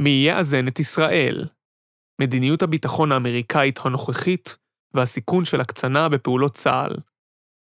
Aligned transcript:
מי 0.00 0.10
יאזן 0.26 0.68
את 0.68 0.78
ישראל? 0.78 1.44
מדיניות 2.20 2.62
הביטחון 2.62 3.12
האמריקאית 3.12 3.78
הנוכחית 3.84 4.56
והסיכון 4.94 5.44
של 5.44 5.60
הקצנה 5.60 6.08
בפעולות 6.08 6.54
צה"ל. 6.54 6.96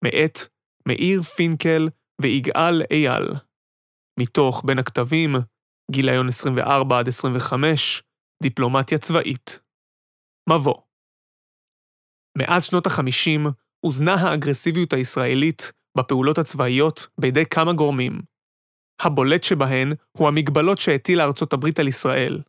מאת 0.04 0.38
מאיר 0.88 1.22
פינקל 1.22 1.88
ויגאל 2.22 2.82
אייל. 2.90 3.28
מתוך 4.20 4.62
בין 4.66 4.78
הכתבים, 4.78 5.34
גיליון 5.90 6.28
24 6.28 6.98
עד 6.98 7.08
25, 7.08 8.02
דיפלומטיה 8.42 8.98
צבאית. 8.98 9.60
מבוא 10.48 10.82
מאז 12.38 12.64
שנות 12.64 12.86
ה-50 12.86 13.50
הוזנה 13.80 14.14
האגרסיביות 14.14 14.92
הישראלית 14.92 15.72
בפעולות 15.98 16.38
הצבאיות 16.38 17.06
בידי 17.20 17.46
כמה 17.46 17.72
גורמים. 17.72 18.29
הבולט 19.00 19.42
שבהן 19.42 19.92
הוא 20.12 20.28
המגבלות 20.28 20.78
שהטילה 20.78 21.24
ארצות 21.24 21.52
הברית 21.52 21.78
על 21.78 21.88
ישראל. 21.88 22.40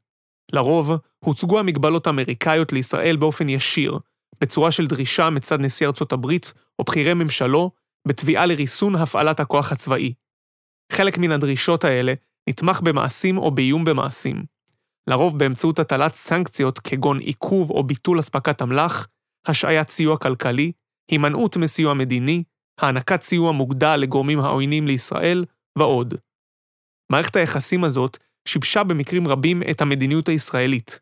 לרוב, 0.51 0.91
הוצגו 1.19 1.59
המגבלות 1.59 2.07
האמריקאיות 2.07 2.73
לישראל 2.73 3.15
באופן 3.15 3.49
ישיר, 3.49 3.99
בצורה 4.41 4.71
של 4.71 4.87
דרישה 4.87 5.29
מצד 5.29 5.59
נשיא 5.59 5.87
ארצות 5.87 6.13
הברית 6.13 6.53
או 6.79 6.83
בכירי 6.83 7.13
ממשלו, 7.13 7.71
בתביעה 8.07 8.45
לריסון 8.45 8.95
הפעלת 8.95 9.39
הכוח 9.39 9.71
הצבאי. 9.71 10.13
חלק 10.91 11.17
מן 11.17 11.31
הדרישות 11.31 11.83
האלה 11.83 12.13
נתמך 12.49 12.81
במעשים 12.81 13.37
או 13.37 13.51
באיום 13.51 13.85
במעשים. 13.85 14.43
לרוב 15.07 15.39
באמצעות 15.39 15.79
הטלת 15.79 16.13
סנקציות 16.13 16.79
כגון 16.79 17.19
עיכוב 17.19 17.71
או 17.71 17.83
ביטול 17.83 18.19
אספקת 18.19 18.61
אמל"ח, 18.61 19.07
השעיית 19.45 19.89
סיוע 19.89 20.17
כלכלי, 20.17 20.71
הימנעות 21.11 21.57
מסיוע 21.57 21.93
מדיני, 21.93 22.43
הענקת 22.79 23.21
סיוע 23.21 23.51
מוגדל 23.51 23.95
לגורמים 23.95 24.39
העוינים 24.39 24.87
לישראל, 24.87 25.45
ועוד. 25.77 26.13
מערכת 27.11 27.35
היחסים 27.35 27.83
הזאת 27.83 28.17
שיבשה 28.47 28.83
במקרים 28.83 29.27
רבים 29.27 29.63
את 29.71 29.81
המדיניות 29.81 30.29
הישראלית. 30.29 30.99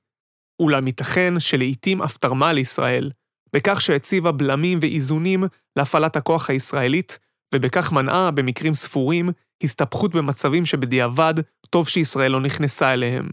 אולם 0.62 0.88
ייתכן 0.88 1.34
שלעיתים 1.40 2.02
אף 2.02 2.18
תרמה 2.18 2.54
לישראל, 2.54 3.12
בכך 3.56 3.82
שהציבה 3.82 4.32
בלמים 4.32 4.80
ואיזונים 4.82 5.44
להפעלת 5.76 6.16
הכוח 6.16 6.50
הישראלית, 6.50 7.20
ובכך 7.56 7.92
מנעה, 7.92 8.32
במקרים 8.32 8.74
ספורים, 8.74 9.30
הסתבכות 9.64 10.16
במצבים 10.16 10.66
שבדיעבד 10.66 11.34
טוב 11.70 11.88
שישראל 11.88 12.32
לא 12.32 12.42
נכנסה 12.42 12.94
אליהם. 12.94 13.30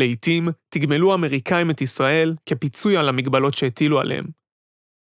לעתים 0.00 0.48
תגמלו 0.68 1.12
האמריקאים 1.12 1.70
את 1.70 1.80
ישראל 1.80 2.34
כפיצוי 2.46 2.96
על 2.96 3.08
המגבלות 3.08 3.54
שהטילו 3.54 4.00
עליהם. 4.00 4.24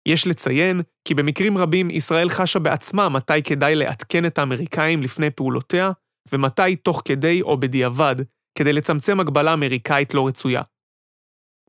יש 0.08 0.26
לציין 0.26 0.80
כי 1.04 1.14
במקרים 1.14 1.58
רבים 1.58 1.90
ישראל 1.90 2.28
חשה 2.28 2.58
בעצמה 2.58 3.08
מתי 3.08 3.42
כדאי 3.42 3.74
לעדכן 3.74 4.26
את 4.26 4.38
האמריקאים 4.38 5.02
לפני 5.02 5.30
פעולותיה, 5.30 5.90
ומתי 6.32 6.76
תוך 6.76 7.02
כדי 7.04 7.42
או 7.42 7.56
בדיעבד, 7.56 8.16
כדי 8.58 8.72
לצמצם 8.72 9.20
הגבלה 9.20 9.52
אמריקאית 9.52 10.14
לא 10.14 10.26
רצויה. 10.26 10.62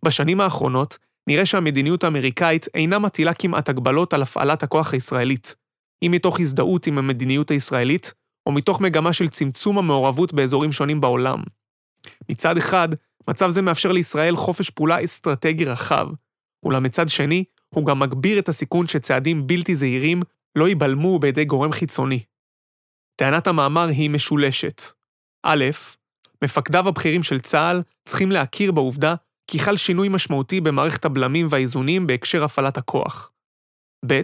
בשנים 0.05 0.41
האחרונות 0.41 0.97
נראה 1.27 1.45
שהמדיניות 1.45 2.03
האמריקאית 2.03 2.67
אינה 2.73 2.99
מטילה 2.99 3.33
כמעט 3.33 3.69
הגבלות 3.69 4.13
על 4.13 4.21
הפעלת 4.21 4.63
הכוח 4.63 4.93
הישראלית, 4.93 5.55
אם 6.05 6.11
מתוך 6.11 6.39
הזדהות 6.39 6.87
עם 6.87 6.97
המדיניות 6.97 7.51
הישראלית, 7.51 8.13
או 8.45 8.51
מתוך 8.51 8.81
מגמה 8.81 9.13
של 9.13 9.29
צמצום 9.29 9.77
המעורבות 9.77 10.33
באזורים 10.33 10.71
שונים 10.71 11.01
בעולם. 11.01 11.39
מצד 12.31 12.57
אחד, 12.57 12.89
מצב 13.29 13.49
זה 13.49 13.61
מאפשר 13.61 13.91
לישראל 13.91 14.35
חופש 14.35 14.69
פעולה 14.69 15.03
אסטרטגי 15.03 15.65
רחב, 15.65 16.07
אולם 16.65 16.83
מצד 16.83 17.09
שני, 17.09 17.43
הוא 17.69 17.85
גם 17.85 17.99
מגביר 17.99 18.39
את 18.39 18.49
הסיכון 18.49 18.87
שצעדים 18.87 19.47
בלתי 19.47 19.75
זהירים 19.75 20.19
לא 20.55 20.67
ייבלמו 20.67 21.19
בידי 21.19 21.45
גורם 21.45 21.71
חיצוני. 21.71 22.23
טענת 23.15 23.47
המאמר 23.47 23.87
היא 23.87 24.09
משולשת. 24.09 24.81
א', 25.43 25.65
מפקדיו 26.43 26.87
הבכירים 26.87 27.23
של 27.23 27.39
צה"ל 27.39 27.81
צריכים 28.05 28.31
להכיר 28.31 28.71
בעובדה 28.71 29.15
כי 29.47 29.59
חל 29.59 29.77
שינוי 29.77 30.09
משמעותי 30.09 30.61
במערכת 30.61 31.05
הבלמים 31.05 31.47
והאיזונים 31.49 32.07
בהקשר 32.07 32.43
הפעלת 32.43 32.77
הכוח. 32.77 33.31
ב. 34.07 34.21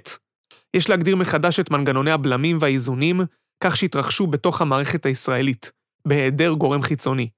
יש 0.76 0.90
להגדיר 0.90 1.16
מחדש 1.16 1.60
את 1.60 1.72
מנגנוני 1.72 2.12
הבלמים 2.12 2.58
והאיזונים 2.60 3.22
כך 3.64 3.78
שיתרחשו 3.78 4.28
בתוך 4.28 4.62
המערכת 4.62 5.06
הישראלית, 5.06 5.72
בהיעדר 6.08 6.52
גורם 6.52 6.82
חיצוני. 6.82 7.30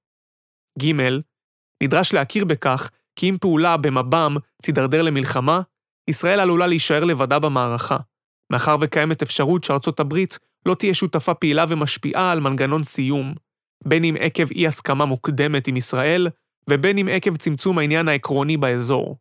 ג. 0.79 0.85
נדרש 1.83 2.13
להכיר 2.13 2.45
בכך 2.45 2.89
כי 3.15 3.29
אם 3.29 3.37
פעולה 3.41 3.77
במב"ם 3.77 4.35
תידרדר 4.61 5.01
למלחמה, 5.01 5.61
ישראל 6.09 6.39
עלולה 6.39 6.67
להישאר 6.67 7.03
לבדה 7.03 7.39
במערכה, 7.39 7.97
מאחר 8.51 8.75
וקיימת 8.81 9.21
אפשרות 9.21 9.63
שארצות 9.63 9.99
הברית 9.99 10.39
לא 10.65 10.75
תהיה 10.75 10.93
שותפה 10.93 11.33
פעילה 11.33 11.65
ומשפיעה 11.69 12.31
על 12.31 12.39
מנגנון 12.39 12.83
סיום, 12.83 13.33
בין 13.87 14.03
אם 14.03 14.15
עקב 14.19 14.51
אי-הסכמה 14.51 15.05
מוקדמת 15.05 15.67
עם 15.67 15.77
ישראל, 15.77 16.27
ובין 16.69 16.97
אם 16.97 17.07
עקב 17.11 17.35
צמצום 17.35 17.77
העניין 17.77 18.07
העקרוני 18.07 18.57
באזור. 18.57 19.15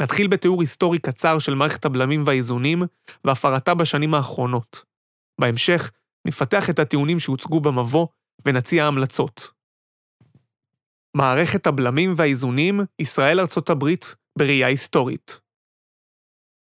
נתחיל 0.00 0.26
בתיאור 0.26 0.60
היסטורי 0.60 0.98
קצר 0.98 1.38
של 1.38 1.54
מערכת 1.54 1.84
הבלמים 1.84 2.22
והאיזונים, 2.26 2.82
והפרתה 3.24 3.74
בשנים 3.74 4.14
האחרונות. 4.14 4.84
בהמשך, 5.40 5.90
נפתח 6.26 6.70
את 6.70 6.78
הטיעונים 6.78 7.20
שהוצגו 7.20 7.60
במבוא, 7.60 8.06
ונציע 8.46 8.86
המלצות. 8.86 9.50
מערכת 11.16 11.66
הבלמים 11.66 12.14
והאיזונים, 12.16 12.80
ישראל-ארצות 12.98 13.70
הברית, 13.70 14.14
בראייה 14.38 14.66
היסטורית. 14.66 15.40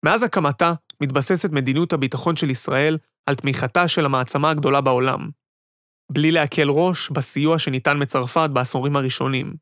מאז 0.05 0.23
הקמתה, 0.23 0.73
מתבססת 1.03 1.51
מדיניות 1.51 1.93
הביטחון 1.93 2.37
של 2.37 2.51
ישראל 2.51 2.99
על 3.27 3.35
תמיכתה 3.35 3.89
של 3.89 4.05
המעצמה 4.05 4.51
הגדולה 4.51 4.81
בעולם. 4.81 5.31
בלי 6.13 6.31
להקל 6.31 6.69
ראש 6.69 7.11
בסיוע 7.11 7.59
שניתן 7.59 8.03
מצרפת 8.03 8.51
בעשורים 8.53 8.97
הראשונים. 8.97 9.55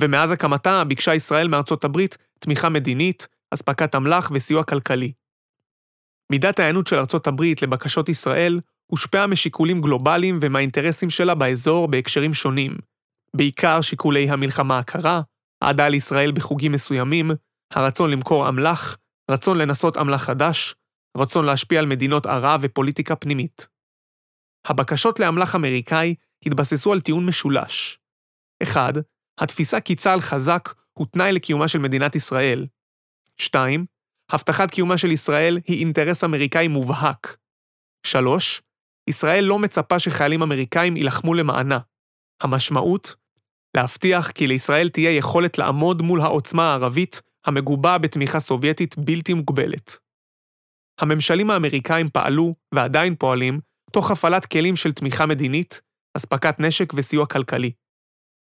ומאז 0.00 0.30
הקמתה 0.30 0.84
ביקשה 0.84 1.14
ישראל 1.14 1.48
מארצות 1.48 1.84
הברית 1.84 2.18
תמיכה 2.38 2.68
מדינית, 2.68 3.28
אספקת 3.54 3.94
אמל"ח 3.94 4.30
וסיוע 4.34 4.64
כלכלי. 4.64 5.12
מידת 6.32 6.58
ההיענות 6.58 6.86
של 6.86 6.98
ארצות 6.98 7.26
הברית 7.26 7.62
לבקשות 7.62 8.08
ישראל 8.08 8.60
הושפעה 8.86 9.26
משיקולים 9.26 9.80
גלובליים 9.80 10.38
ומהאינטרסים 10.40 11.10
שלה 11.10 11.34
באזור 11.34 11.88
בהקשרים 11.88 12.34
שונים, 12.34 12.76
בעיקר 13.36 13.80
שיקולי 13.80 14.30
המלחמה 14.30 14.78
הקרה, 14.78 15.20
אהדה 15.62 15.88
לישראל 15.88 16.32
בחוגים 16.32 16.72
מסוימים, 16.72 17.30
הרצון 17.72 18.10
למכור 18.10 18.48
אמל"ח, 18.48 18.96
רצון 19.30 19.58
לנסות 19.58 19.96
אמל"ח 19.96 20.22
חדש, 20.22 20.74
רצון 21.16 21.44
להשפיע 21.44 21.78
על 21.78 21.86
מדינות 21.86 22.26
ערב 22.26 22.60
ופוליטיקה 22.62 23.16
פנימית. 23.16 23.68
הבקשות 24.66 25.20
לאמל"ח 25.20 25.56
אמריקאי 25.56 26.14
התבססו 26.46 26.92
על 26.92 27.00
טיעון 27.00 27.26
משולש. 27.26 27.98
1. 28.62 28.94
התפיסה 29.40 29.80
כי 29.80 29.96
צה"ל 29.96 30.20
חזק 30.20 30.74
הוא 30.92 31.06
תנאי 31.06 31.32
לקיומה 31.32 31.68
של 31.68 31.78
מדינת 31.78 32.14
ישראל. 32.14 32.66
2. 33.40 33.86
הבטחת 34.30 34.70
קיומה 34.70 34.98
של 34.98 35.10
ישראל 35.10 35.58
היא 35.66 35.80
אינטרס 35.80 36.24
אמריקאי 36.24 36.68
מובהק. 36.68 37.36
3. 38.06 38.62
ישראל 39.08 39.44
לא 39.44 39.58
מצפה 39.58 39.98
שחיילים 39.98 40.42
אמריקאים 40.42 40.96
יילחמו 40.96 41.34
למענה. 41.34 41.78
המשמעות? 42.42 43.14
להבטיח 43.76 44.30
כי 44.30 44.46
לישראל 44.46 44.88
תהיה 44.88 45.16
יכולת 45.16 45.58
לעמוד 45.58 46.02
מול 46.02 46.20
העוצמה 46.20 46.70
הערבית 46.70 47.22
המגובה 47.46 47.98
בתמיכה 47.98 48.40
סובייטית 48.40 48.98
בלתי 48.98 49.34
מוגבלת. 49.34 50.03
הממשלים 51.00 51.50
האמריקאים 51.50 52.08
פעלו, 52.10 52.54
ועדיין 52.74 53.14
פועלים, 53.14 53.60
תוך 53.92 54.10
הפעלת 54.10 54.46
כלים 54.46 54.76
של 54.76 54.92
תמיכה 54.92 55.26
מדינית, 55.26 55.80
אספקת 56.16 56.60
נשק 56.60 56.92
וסיוע 56.94 57.26
כלכלי. 57.26 57.72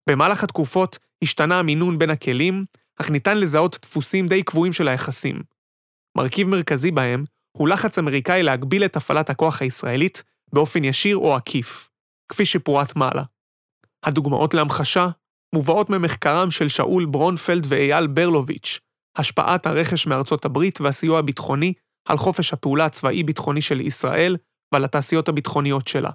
במהלך 0.08 0.44
התקופות 0.44 0.98
השתנה 1.22 1.58
המינון 1.58 1.98
בין 1.98 2.10
הכלים, 2.10 2.64
אך 3.00 3.10
ניתן 3.10 3.38
לזהות 3.38 3.78
דפוסים 3.82 4.26
די 4.26 4.42
קבועים 4.42 4.72
של 4.72 4.88
היחסים. 4.88 5.36
מרכיב 6.16 6.48
מרכזי 6.48 6.90
בהם 6.90 7.24
הוא 7.56 7.68
לחץ 7.68 7.98
אמריקאי 7.98 8.42
להגביל 8.42 8.84
את 8.84 8.96
הפעלת 8.96 9.30
הכוח 9.30 9.62
הישראלית 9.62 10.22
באופן 10.52 10.84
ישיר 10.84 11.16
או 11.16 11.36
עקיף, 11.36 11.88
כפי 12.28 12.46
שפורט 12.46 12.96
מעלה. 12.96 13.22
הדוגמאות 14.04 14.54
להמחשה 14.54 15.08
מובאות 15.54 15.90
ממחקרם 15.90 16.50
של 16.50 16.68
שאול 16.68 17.06
ברונפלד 17.06 17.66
ואייל 17.68 18.06
ברלוביץ', 18.06 18.80
השפעת 19.16 19.66
הרכש 19.66 20.06
מארצות 20.06 20.44
הברית 20.44 20.80
והסיוע 20.80 21.18
הביטחוני 21.18 21.72
על 22.08 22.16
חופש 22.16 22.52
הפעולה 22.52 22.84
הצבאי-ביטחוני 22.84 23.60
של 23.60 23.80
ישראל 23.80 24.36
ועל 24.74 24.84
התעשיות 24.84 25.28
הביטחוניות 25.28 25.88
שלה. 25.88 26.10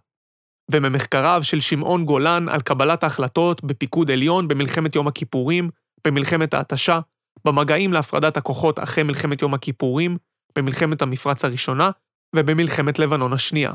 וממחקריו 0.72 1.40
של 1.44 1.60
שמעון 1.60 2.06
גולן 2.06 2.50
על 2.50 2.62
קבלת 2.62 3.04
ההחלטות 3.04 3.64
בפיקוד 3.64 4.12
עליון 4.12 4.48
במלחמת 4.48 4.96
יום 4.96 5.08
הכיפורים, 5.08 5.70
במלחמת 6.08 6.54
ההתשה, 6.54 7.00
במגעים 7.46 7.94
להפרדת 7.94 8.38
הכוחות 8.38 8.80
אחרי 8.80 9.04
מלחמת 9.04 9.42
יום 9.42 9.54
הכיפורים, 9.54 10.18
במלחמת 10.58 11.02
המפרץ 11.02 11.46
הראשונה 11.46 11.92
ובמלחמת 12.36 13.00
לבנון 13.00 13.34
השנייה. 13.34 13.74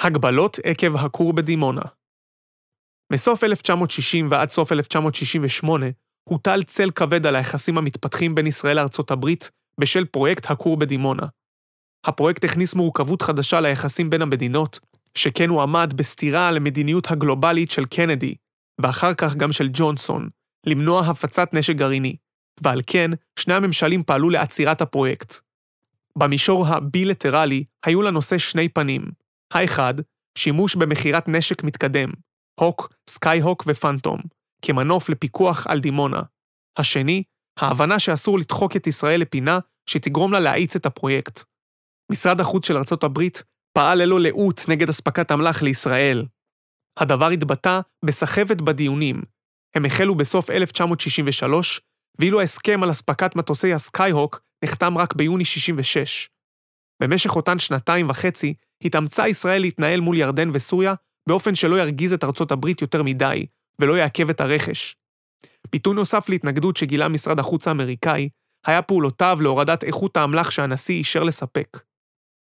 הגבלות 0.00 0.58
עקב 0.64 0.96
הכור 0.96 1.32
בדימונה 1.32 1.82
מסוף 3.12 3.44
1960 3.44 4.28
ועד 4.30 4.50
סוף 4.50 4.72
1968 4.72 5.86
הוטל 6.28 6.62
צל 6.62 6.90
כבד 6.90 7.26
על 7.26 7.36
היחסים 7.36 7.78
המתפתחים 7.78 8.34
בין 8.34 8.46
ישראל 8.46 8.76
לארצות 8.76 9.10
הברית 9.10 9.50
בשל 9.80 10.04
פרויקט 10.04 10.50
הכור 10.50 10.76
בדימונה. 10.76 11.26
הפרויקט 12.04 12.44
הכניס 12.44 12.74
מורכבות 12.74 13.22
חדשה 13.22 13.60
ליחסים 13.60 14.10
בין 14.10 14.22
המדינות, 14.22 14.78
שכן 15.14 15.48
הוא 15.48 15.62
עמד 15.62 15.92
בסתירה 15.96 16.50
למדיניות 16.50 17.10
הגלובלית 17.10 17.70
של 17.70 17.84
קנדי, 17.84 18.34
ואחר 18.80 19.14
כך 19.14 19.36
גם 19.36 19.52
של 19.52 19.68
ג'ונסון, 19.72 20.28
למנוע 20.66 21.00
הפצת 21.00 21.48
נשק 21.52 21.76
גרעיני, 21.76 22.16
ועל 22.62 22.80
כן 22.86 23.10
שני 23.38 23.54
הממשלים 23.54 24.02
פעלו 24.02 24.30
לעצירת 24.30 24.80
הפרויקט. 24.80 25.34
במישור 26.18 26.66
הבילטרלי 26.66 27.64
היו 27.86 28.02
לנושא 28.02 28.38
שני 28.38 28.68
פנים. 28.68 29.02
האחד, 29.54 29.94
שימוש 30.38 30.76
במכירת 30.76 31.28
נשק 31.28 31.64
מתקדם, 31.64 32.10
הוק, 32.60 32.92
סקאי-הוק 33.10 33.64
ופנטום, 33.66 34.20
כמנוף 34.62 35.08
לפיקוח 35.08 35.66
על 35.66 35.80
דימונה. 35.80 36.22
השני, 36.76 37.22
ההבנה 37.58 37.98
שאסור 37.98 38.38
לדחוק 38.38 38.76
את 38.76 38.86
ישראל 38.86 39.20
לפינה 39.20 39.58
שתגרום 39.86 40.32
לה 40.32 40.40
להאיץ 40.40 40.76
את 40.76 40.86
הפרויקט. 40.86 41.42
משרד 42.12 42.40
החוץ 42.40 42.66
של 42.66 42.76
ארצות 42.76 43.04
הברית 43.04 43.42
פעל 43.72 44.02
ללא 44.02 44.20
לאות 44.20 44.60
נגד 44.68 44.88
אספקת 44.88 45.32
אמל"ח 45.32 45.62
לישראל. 45.62 46.26
הדבר 46.98 47.28
התבטא 47.28 47.80
בסחבת 48.04 48.60
בדיונים. 48.60 49.22
הם 49.74 49.84
החלו 49.84 50.14
בסוף 50.14 50.50
1963, 50.50 51.80
ואילו 52.18 52.40
ההסכם 52.40 52.82
על 52.82 52.90
אספקת 52.90 53.36
מטוסי 53.36 53.74
הסקייהוק 53.74 54.40
נחתם 54.64 54.98
רק 54.98 55.14
ביוני 55.14 55.44
66. 55.44 56.28
במשך 57.02 57.36
אותן 57.36 57.58
שנתיים 57.58 58.10
וחצי 58.10 58.54
התאמצה 58.84 59.28
ישראל 59.28 59.60
להתנהל 59.60 60.00
מול 60.00 60.16
ירדן 60.16 60.50
וסוריה 60.52 60.94
באופן 61.28 61.54
שלא 61.54 61.80
ירגיז 61.80 62.12
את 62.12 62.24
ארצות 62.24 62.52
הברית 62.52 62.82
יותר 62.82 63.02
מדי, 63.02 63.46
ולא 63.78 63.98
יעכב 63.98 64.30
את 64.30 64.40
הרכש. 64.40 64.96
ביטוי 65.72 65.94
נוסף 65.94 66.28
להתנגדות 66.28 66.76
שגילה 66.76 67.08
משרד 67.08 67.38
החוץ 67.38 67.68
האמריקאי, 67.68 68.28
היה 68.66 68.82
פעולותיו 68.82 69.38
להורדת 69.40 69.84
איכות 69.84 70.16
האמל"ח 70.16 70.50
שהנשיא 70.50 70.94
אישר 70.94 71.22
לספק. 71.22 71.78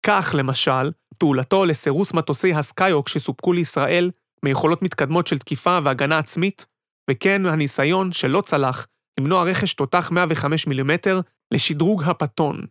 כך, 0.06 0.34
למשל, 0.38 0.92
פעולתו 1.18 1.64
לסירוס 1.64 2.14
מטוסי 2.14 2.54
הסקאיוק 2.54 3.08
שסופקו 3.08 3.52
לישראל 3.52 4.10
מיכולות 4.44 4.82
מתקדמות 4.82 5.26
של 5.26 5.38
תקיפה 5.38 5.78
והגנה 5.82 6.18
עצמית, 6.18 6.66
וכן 7.10 7.46
הניסיון, 7.46 8.12
שלא 8.12 8.40
צלח, 8.40 8.86
למנוע 9.20 9.44
רכש 9.44 9.74
תותח 9.74 10.10
105 10.10 10.66
מילימטר 10.66 11.20
לשדרוג 11.54 12.02
הפטון. 12.02 12.66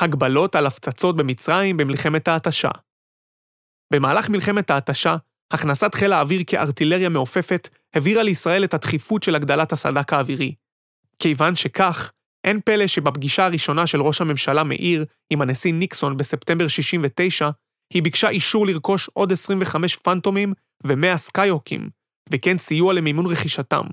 הגבלות 0.00 0.54
על 0.54 0.66
הפצצות 0.66 1.16
במצרים 1.16 1.76
במלחמת 1.76 2.28
ההתשה. 2.28 2.68
במהלך 3.92 4.28
מלחמת 4.28 4.70
ההתשה, 4.70 5.16
הכנסת 5.52 5.94
חיל 5.94 6.12
האוויר 6.12 6.42
כארטילריה 6.46 7.08
מעופפת 7.08 7.68
הבהירה 7.94 8.22
לישראל 8.22 8.64
את 8.64 8.74
הדחיפות 8.74 9.22
של 9.22 9.34
הגדלת 9.34 9.72
הסד"כ 9.72 10.12
האווירי. 10.12 10.54
כיוון 11.20 11.54
שכך, 11.54 12.10
אין 12.44 12.60
פלא 12.64 12.86
שבפגישה 12.86 13.44
הראשונה 13.44 13.86
של 13.86 14.02
ראש 14.02 14.20
הממשלה 14.20 14.64
מאיר 14.64 15.04
עם 15.30 15.42
הנשיא 15.42 15.72
ניקסון 15.72 16.16
בספטמבר 16.16 16.68
69, 16.68 17.50
היא 17.92 18.02
ביקשה 18.02 18.28
אישור 18.28 18.66
לרכוש 18.66 19.10
עוד 19.12 19.32
25 19.32 19.96
פנטומים 19.96 20.52
ו-100 20.84 21.16
סקייהוקים, 21.16 21.88
וכן 22.32 22.58
סיוע 22.58 22.92
למימון 22.92 23.26
רכישתם. 23.26 23.84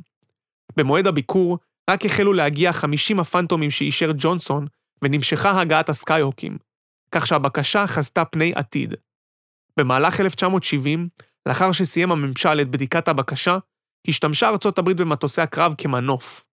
במועד 0.78 1.08
הביקור, 1.08 1.58
רק 1.90 2.06
החלו 2.06 2.34
להגיע 2.34 2.74
50 2.74 3.20
הפנטומים 3.20 3.72
שאישר 3.72 4.12
ג'ונסון, 4.18 4.68
ונמשכה 5.02 5.62
הגעת 5.62 5.90
הסקייהוקים, 5.90 6.58
כך 7.12 7.28
שהבקשה 7.28 7.88
חזתה 7.88 8.26
פני 8.26 8.52
עתיד. 8.56 8.94
במהלך 9.80 10.20
1970, 10.20 11.10
לאחר 11.46 11.72
שסיים 11.72 12.12
הממשל 12.12 12.62
את 12.62 12.68
בדיקת 12.68 13.08
הבקשה, 13.08 13.58
השתמשה 14.08 14.50
ארצות 14.50 14.78
הברית 14.78 14.98
במטוסי 14.98 15.42
הקרב 15.42 15.76
כמנוף. 15.78 16.47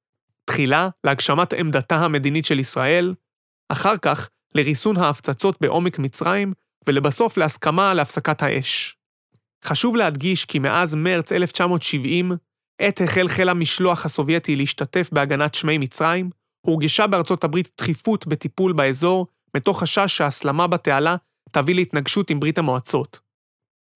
תחילה 0.44 0.88
להגשמת 1.04 1.52
עמדתה 1.52 1.96
המדינית 1.96 2.44
של 2.44 2.58
ישראל, 2.58 3.14
אחר 3.68 3.96
כך 3.96 4.28
לריסון 4.54 4.96
ההפצצות 4.96 5.56
בעומק 5.60 5.98
מצרים, 5.98 6.52
ולבסוף 6.86 7.36
להסכמה 7.36 7.94
להפסקת 7.94 8.42
האש. 8.42 8.96
חשוב 9.64 9.96
להדגיש 9.96 10.44
כי 10.44 10.58
מאז 10.58 10.94
מרץ 10.94 11.32
1970, 11.32 12.32
עת 12.78 13.00
החל 13.00 13.28
חיל 13.28 13.48
המשלוח 13.48 14.04
הסובייטי 14.04 14.56
להשתתף 14.56 15.08
בהגנת 15.12 15.54
שמי 15.54 15.78
מצרים, 15.78 16.30
הורגשה 16.66 17.06
בארצות 17.06 17.44
הברית 17.44 17.70
דחיפות 17.76 18.26
בטיפול 18.26 18.72
באזור, 18.72 19.26
מתוך 19.56 19.80
חשש 19.80 20.16
שהסלמה 20.16 20.66
בתעלה 20.66 21.16
תביא 21.50 21.74
להתנגשות 21.74 22.30
עם 22.30 22.40
ברית 22.40 22.58
המועצות. 22.58 23.20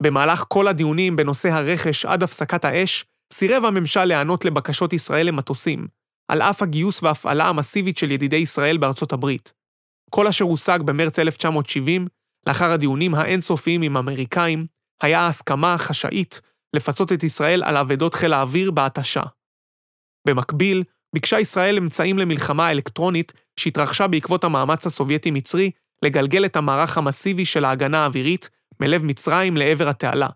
במהלך 0.03 0.45
כל 0.49 0.69
הדיונים 0.69 1.17
בנושא 1.17 1.49
הרכש 1.49 2.05
עד 2.05 2.23
הפסקת 2.23 2.65
האש, 2.65 3.05
סירב 3.33 3.65
הממשל 3.65 4.05
להיענות 4.05 4.45
לבקשות 4.45 4.93
ישראל 4.93 5.27
למטוסים, 5.27 5.87
על 6.29 6.43
אף 6.43 6.63
הגיוס 6.63 7.03
וההפעלה 7.03 7.49
המסיבית 7.49 7.99
של 7.99 8.11
ידידי 8.11 8.37
ישראל 8.37 8.79
בארצות 8.79 9.13
הברית. 9.13 9.53
כל 10.11 10.27
אשר 10.27 10.45
הושג 10.45 10.79
במרץ 10.85 11.19
1970, 11.19 12.07
לאחר 12.47 12.71
הדיונים 12.71 13.15
האינסופיים 13.15 13.83
עם 13.83 13.97
האמריקאים, 13.97 14.67
היה 15.03 15.21
ההסכמה 15.21 15.75
החשאית 15.75 16.41
לפצות 16.77 17.13
את 17.13 17.23
ישראל 17.23 17.63
על 17.63 17.77
אבדות 17.77 18.15
חיל 18.15 18.33
האוויר 18.33 18.71
בהתשה. 18.71 19.23
במקביל, 20.29 20.83
ביקשה 21.15 21.41
ישראל 21.41 21.77
אמצעים 21.79 22.19
למלחמה 22.19 22.71
אלקטרונית 22.71 23.33
שהתרחשה 23.61 24.07
בעקבות 24.07 24.45
המאמץ 24.45 24.87
הסובייטי-מצרי 24.87 25.71
לגלגל 26.05 26.45
את 26.45 26.57
המערך 26.57 26.99
המסיבי 26.99 27.45
של 27.45 27.65
ההגנה 27.65 28.03
האווירית 28.03 28.51
מלב 28.81 29.05
מצרים 29.05 29.57
לעבר 29.57 29.89
התעלה. 29.89 30.29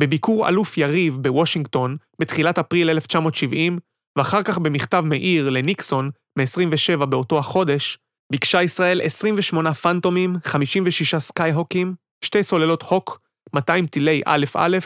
בביקור 0.00 0.48
אלוף 0.48 0.78
יריב 0.78 1.18
בוושינגטון 1.20 1.96
בתחילת 2.20 2.58
אפריל 2.58 2.90
1970, 2.90 3.78
ואחר 4.18 4.42
כך 4.42 4.58
במכתב 4.58 5.02
מאיר 5.06 5.50
לניקסון 5.50 6.10
מ-27 6.38 7.04
באותו 7.04 7.38
החודש, 7.38 7.98
ביקשה 8.32 8.62
ישראל 8.62 9.00
28 9.04 9.74
פנטומים, 9.74 10.36
56 10.44 11.14
סקייהוקים, 11.14 11.94
שתי 12.24 12.42
סוללות 12.42 12.82
הוק, 12.82 13.20
200 13.54 13.86
טילי 13.86 14.22
א'-א', 14.26 14.76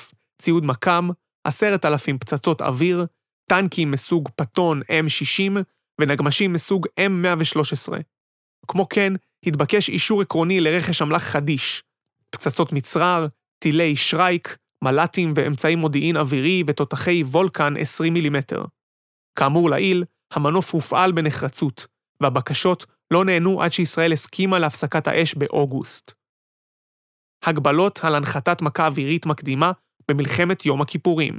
ציוד 0.43 0.65
מכ"ם, 0.65 1.11
10,000 1.45 2.19
פצצות 2.19 2.63
אוויר, 2.63 3.07
טנקים 3.51 3.91
מסוג 3.91 4.29
פטון 4.37 4.81
M60 4.81 5.59
ונגמשים 6.01 6.53
מסוג 6.53 6.87
M113. 7.01 7.93
כמו 8.69 8.89
כן, 8.89 9.13
התבקש 9.47 9.89
אישור 9.89 10.23
עקרוני 10.23 10.61
לרכש 10.61 11.03
אמל"ח 11.03 11.23
חדיש, 11.23 11.83
פצצות 12.31 12.73
מצרר, 12.73 13.27
טילי 13.59 13.97
שרייק, 13.97 14.57
מל"טים 14.85 15.33
ואמצעי 15.37 15.77
מודיעין 15.77 16.17
אווירי 16.17 16.63
ותותחי 16.67 17.23
וולקן 17.23 17.75
20 17.77 18.15
מילימטר. 18.15 18.65
כאמור 19.39 19.71
לעיל, 19.71 20.05
המנוף 20.33 20.75
הופעל 20.75 21.13
בנחרצות, 21.13 21.87
והבקשות 22.21 22.87
לא 23.11 23.25
נענו 23.25 23.63
עד 23.63 23.73
שישראל 23.73 24.13
הסכימה 24.13 24.59
להפסקת 24.59 25.07
האש 25.07 25.35
באוגוסט. 25.35 26.13
הגבלות 27.45 27.99
על 28.03 28.15
הנחתת 28.15 28.63
מכה 28.63 28.87
אווירית 28.87 29.27
מקדימה 29.27 29.73
במלחמת 30.09 30.67
יום 30.67 30.83
הכיפורים. 30.83 31.39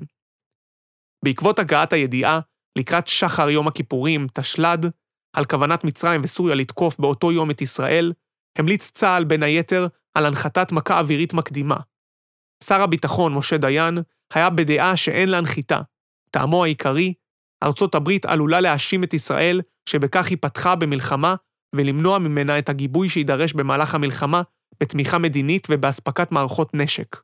בעקבות 1.25 1.59
הגעת 1.59 1.93
הידיעה, 1.93 2.39
לקראת 2.77 3.07
שחר 3.07 3.49
יום 3.49 3.67
הכיפורים, 3.67 4.27
תשל"ד, 4.33 4.85
על 5.35 5.45
כוונת 5.45 5.83
מצרים 5.83 6.21
וסוריה 6.23 6.55
לתקוף 6.55 6.99
באותו 6.99 7.31
יום 7.31 7.51
את 7.51 7.61
ישראל, 7.61 8.13
המליץ 8.57 8.91
צה"ל 8.93 9.23
בין 9.23 9.43
היתר 9.43 9.87
על 10.13 10.25
הנחתת 10.25 10.71
מכה 10.71 10.99
אווירית 10.99 11.33
מקדימה. 11.33 11.77
שר 12.63 12.81
הביטחון 12.81 13.33
משה 13.33 13.57
דיין 13.57 13.97
היה 14.33 14.49
בדעה 14.49 14.95
שאין 14.97 15.29
להנחיתה. 15.29 15.81
טעמו 16.31 16.63
העיקרי, 16.63 17.13
ארצות 17.63 17.95
הברית 17.95 18.25
עלולה 18.25 18.61
להאשים 18.61 19.03
את 19.03 19.13
ישראל 19.13 19.61
שבכך 19.89 20.27
היא 20.27 20.37
פתחה 20.41 20.75
במלחמה 20.75 21.35
ולמנוע 21.75 22.19
ממנה 22.19 22.59
את 22.59 22.69
הגיבוי 22.69 23.09
שיידרש 23.09 23.53
במהלך 23.53 23.95
המלחמה 23.95 24.41
בתמיכה 24.79 25.17
מדינית 25.17 25.67
ובאספקת 25.71 26.31
מערכות 26.31 26.73
נשק. 26.73 27.21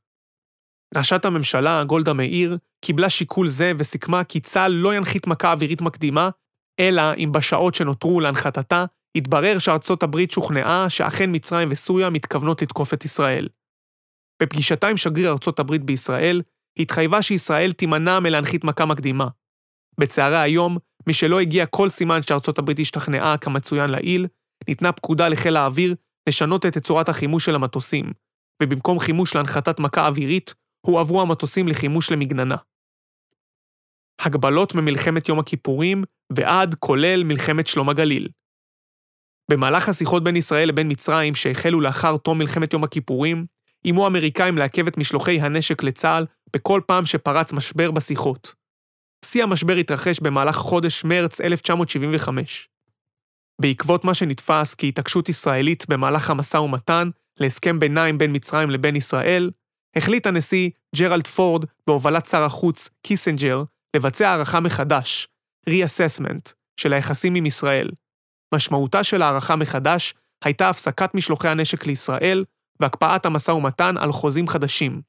ראשת 0.98 1.26
הממשלה, 1.26 1.84
גולדה 1.84 2.14
מאיר, 2.14 2.58
קיבלה 2.86 3.10
שיקול 3.10 3.48
זה 3.48 3.72
וסיכמה 3.78 4.24
כי 4.24 4.40
צה"ל 4.40 4.72
לא 4.72 4.96
ינחית 4.96 5.28
מכה 5.28 5.52
אווירית 5.52 5.82
מקדימה, 5.82 6.30
אלא 6.80 7.02
אם 7.18 7.32
בשעות 7.32 7.76
שנותרו 7.76 8.20
להנחתתה, 8.20 8.86
התברר 9.18 9.60
שארצות 9.60 10.04
הברית 10.04 10.32
שוכנעה 10.32 10.90
שאכן 10.90 11.30
מצרים 11.36 11.70
וסוריה 11.72 12.10
מתכוונות 12.10 12.62
לתקוף 12.62 12.94
את 12.94 13.06
ישראל. 13.06 13.48
בפגישתה 14.42 14.88
עם 14.88 14.98
שגריר 14.98 15.32
ארצות 15.32 15.60
הברית 15.60 15.84
בישראל, 15.84 16.42
התחייבה 16.80 17.22
שישראל 17.22 17.72
תימנע 17.72 18.20
מלהנחית 18.20 18.64
מכה 18.64 18.86
מקדימה. 18.86 19.28
בצהרי 20.00 20.38
היום, 20.38 20.78
משלא 21.10 21.40
הגיע 21.40 21.66
כל 21.66 21.90
סימן 21.90 22.22
שארצות 22.22 22.60
הברית 22.60 22.80
השתכנעה 22.80 23.38
כמצוין 23.38 23.90
לעיל, 23.90 24.28
ניתנה 24.68 24.92
פקודה 24.92 25.30
לחיל 25.30 25.58
האוויר 25.58 25.96
לשנות 26.30 26.66
את 26.66 26.74
תצורת 26.78 27.10
החימוש 27.10 27.46
של 27.46 27.56
המטוסים, 27.56 28.12
ובמקום 28.64 29.00
חימוש 29.00 29.36
להנחתת 29.36 29.80
מכה 29.80 30.08
אווירית, 30.08 30.54
הועברו 30.82 31.22
המטוסים 31.22 31.68
לחימוש 31.68 32.12
למגננה. 32.12 32.56
הגבלות 34.22 34.76
ממלחמת 34.76 35.30
יום 35.30 35.40
הכיפורים 35.40 36.04
ועד 36.34 36.76
כולל 36.76 37.24
מלחמת 37.24 37.68
שלום 37.68 37.90
הגליל. 37.90 38.28
במהלך 39.52 39.90
השיחות 39.90 40.24
בין 40.24 40.36
ישראל 40.36 40.70
לבין 40.70 40.92
מצרים 40.92 41.36
שהחלו 41.36 41.82
לאחר 41.82 42.18
תום 42.18 42.38
מלחמת 42.38 42.74
יום 42.74 42.84
הכיפורים, 42.84 43.46
איימו 43.86 44.04
האמריקאים 44.04 44.58
לעכב 44.58 44.88
את 44.88 44.98
משלוחי 44.98 45.42
הנשק 45.42 45.84
לצה"ל 45.84 46.26
בכל 46.54 46.82
פעם 46.88 47.06
שפרץ 47.06 47.54
משבר 47.54 47.92
בשיחות. 47.92 48.59
שיא 49.26 49.44
המשבר 49.44 49.74
התרחש 49.74 50.20
במהלך 50.20 50.56
חודש 50.56 51.04
מרץ 51.04 51.42
1975. 51.42 52.70
בעקבות 53.62 54.06
מה 54.06 54.14
שנתפס 54.14 54.76
כהתעקשות 54.78 55.30
ישראלית 55.30 55.86
במהלך 55.90 56.30
המשא 56.30 56.58
ומתן 56.58 57.10
להסכם 57.40 57.80
ביניים 57.80 58.18
בין 58.18 58.36
מצרים 58.36 58.70
לבין 58.70 58.96
ישראל, 58.96 59.52
החליט 59.96 60.28
הנשיא 60.28 60.70
ג'רלד 60.96 61.28
פורד, 61.28 61.66
בהובלת 61.88 62.26
שר 62.26 62.44
החוץ 62.44 62.90
קיסנג'ר, 63.04 63.64
לבצע 63.96 64.30
הערכה 64.30 64.60
מחדש, 64.60 65.28
Reassessment, 65.70 66.54
של 66.80 66.94
היחסים 66.94 67.36
עם 67.36 67.46
ישראל. 67.46 67.90
משמעותה 68.56 69.04
של 69.04 69.22
הערכה 69.22 69.56
מחדש 69.56 70.14
הייתה 70.44 70.70
הפסקת 70.70 71.16
משלוחי 71.16 71.48
הנשק 71.48 71.86
לישראל 71.86 72.46
והקפאת 72.80 73.26
המשא 73.26 73.52
ומתן 73.52 73.98
על 73.98 74.12
חוזים 74.12 74.48
חדשים. 74.48 75.02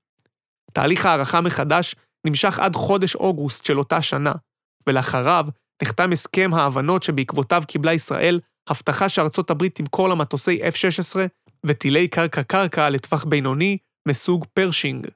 תהליך 0.73 1.07
הערכה 1.07 1.41
מחדש 1.41 1.97
נמשך 2.27 2.59
עד 2.59 2.77
חודש 2.77 3.17
אוגוסט 3.17 3.65
של 3.65 3.79
אותה 3.79 4.03
שנה, 4.03 4.33
ולאחריו 4.87 5.47
נחתם 5.83 6.13
הסכם 6.13 6.51
ההבנות 6.55 7.03
שבעקבותיו 7.03 7.63
קיבלה 7.69 7.93
ישראל 7.93 8.41
הבטחה 8.69 9.09
שארצות 9.09 9.51
הברית 9.51 9.75
תמכור 9.75 10.09
לה 10.09 10.15
מטוסי 10.15 10.61
F-16 10.63 11.17
וטילי 11.67 12.09
קרקע-קרקע 12.09 12.91
לטווח 12.91 13.25
בינוני 13.25 13.79
מסוג 14.09 14.45
פרשינג. 14.55 15.07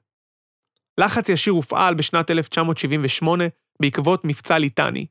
לחץ 0.99 1.29
ישיר 1.29 1.53
הופעל 1.53 1.93
בשנת 1.93 2.31
1978 2.31 3.43
בעקבות 3.81 4.25
מבצע 4.25 4.57
ליטני. 4.57 5.05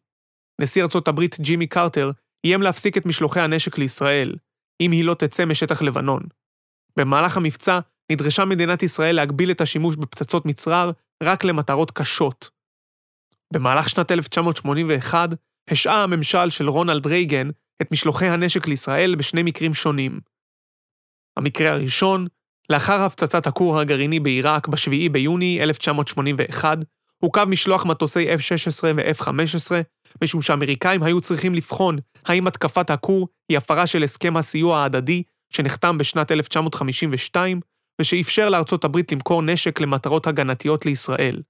נשיא 0.60 0.82
ארצות 0.82 1.08
הברית 1.08 1.40
ג'ימי 1.40 1.66
קרטר 1.66 2.10
איים 2.46 2.62
להפסיק 2.62 2.96
את 2.96 3.06
משלוחי 3.06 3.40
הנשק 3.40 3.78
לישראל, 3.78 4.36
אם 4.80 4.92
היא 4.92 5.04
לא 5.04 5.14
תצא 5.14 5.44
משטח 5.44 5.82
לבנון. 5.82 6.22
במהלך 6.98 7.36
המבצע 7.36 7.78
נדרשה 8.12 8.44
מדינת 8.44 8.82
ישראל 8.82 9.16
להגביל 9.16 9.50
את 9.50 9.60
השימוש 9.60 9.96
בפצצות 9.96 10.46
מצרר 10.46 10.90
רק 11.22 11.44
למטרות 11.44 11.90
קשות. 11.90 12.50
במהלך 13.52 13.88
שנת 13.88 14.12
1981 14.12 15.28
השעה 15.70 16.02
הממשל 16.02 16.50
של 16.50 16.68
רונלד 16.68 17.06
רייגן 17.06 17.48
את 17.82 17.92
משלוחי 17.92 18.26
הנשק 18.26 18.66
לישראל 18.66 19.14
בשני 19.14 19.42
מקרים 19.42 19.74
שונים. 19.74 20.20
המקרה 21.36 21.70
הראשון, 21.70 22.26
לאחר 22.70 23.02
הפצצת 23.02 23.46
הכור 23.46 23.80
הגרעיני 23.80 24.20
בעיראק 24.20 24.68
ב-7 24.68 25.10
ביוני 25.12 25.62
1981, 25.62 26.78
עוכב 27.18 27.44
משלוח 27.44 27.86
מטוסי 27.86 28.34
F-16 28.34 28.84
ו-F-15, 28.96 29.72
משום 30.24 30.42
שאמריקאים 30.42 31.02
היו 31.02 31.20
צריכים 31.20 31.54
לבחון 31.54 31.98
האם 32.24 32.46
התקפת 32.46 32.90
הכור 32.90 33.28
היא 33.48 33.58
הפרה 33.58 33.86
של 33.86 34.02
הסכם 34.02 34.36
הסיוע 34.36 34.78
ההדדי 34.78 35.22
שנחתם 35.52 35.98
בשנת 35.98 36.32
1952, 36.32 37.60
ושאפשר 38.00 38.48
לארצות 38.48 38.84
הברית 38.84 39.12
למכור 39.12 39.42
נשק 39.42 39.80
למטרות 39.80 40.26
הגנתיות 40.26 40.86
לישראל. 40.86 41.42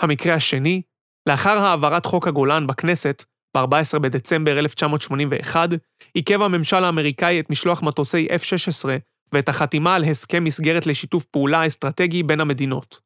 המקרה 0.00 0.34
השני, 0.34 0.82
לאחר 1.28 1.58
העברת 1.58 2.06
חוק 2.06 2.28
הגולן 2.28 2.66
בכנסת, 2.66 3.24
ב-14 3.56 3.98
בדצמבר 3.98 4.58
1981, 4.58 5.68
עיכב 6.14 6.42
הממשל 6.42 6.84
האמריקאי 6.84 7.40
את 7.40 7.50
משלוח 7.50 7.82
מטוסי 7.82 8.26
F-16 8.26 8.88
ואת 9.32 9.48
החתימה 9.48 9.94
על 9.94 10.04
הסכם 10.04 10.44
מסגרת 10.44 10.86
לשיתוף 10.86 11.24
פעולה 11.24 11.66
אסטרטגי 11.66 12.22
בין 12.22 12.40
המדינות. 12.40 13.00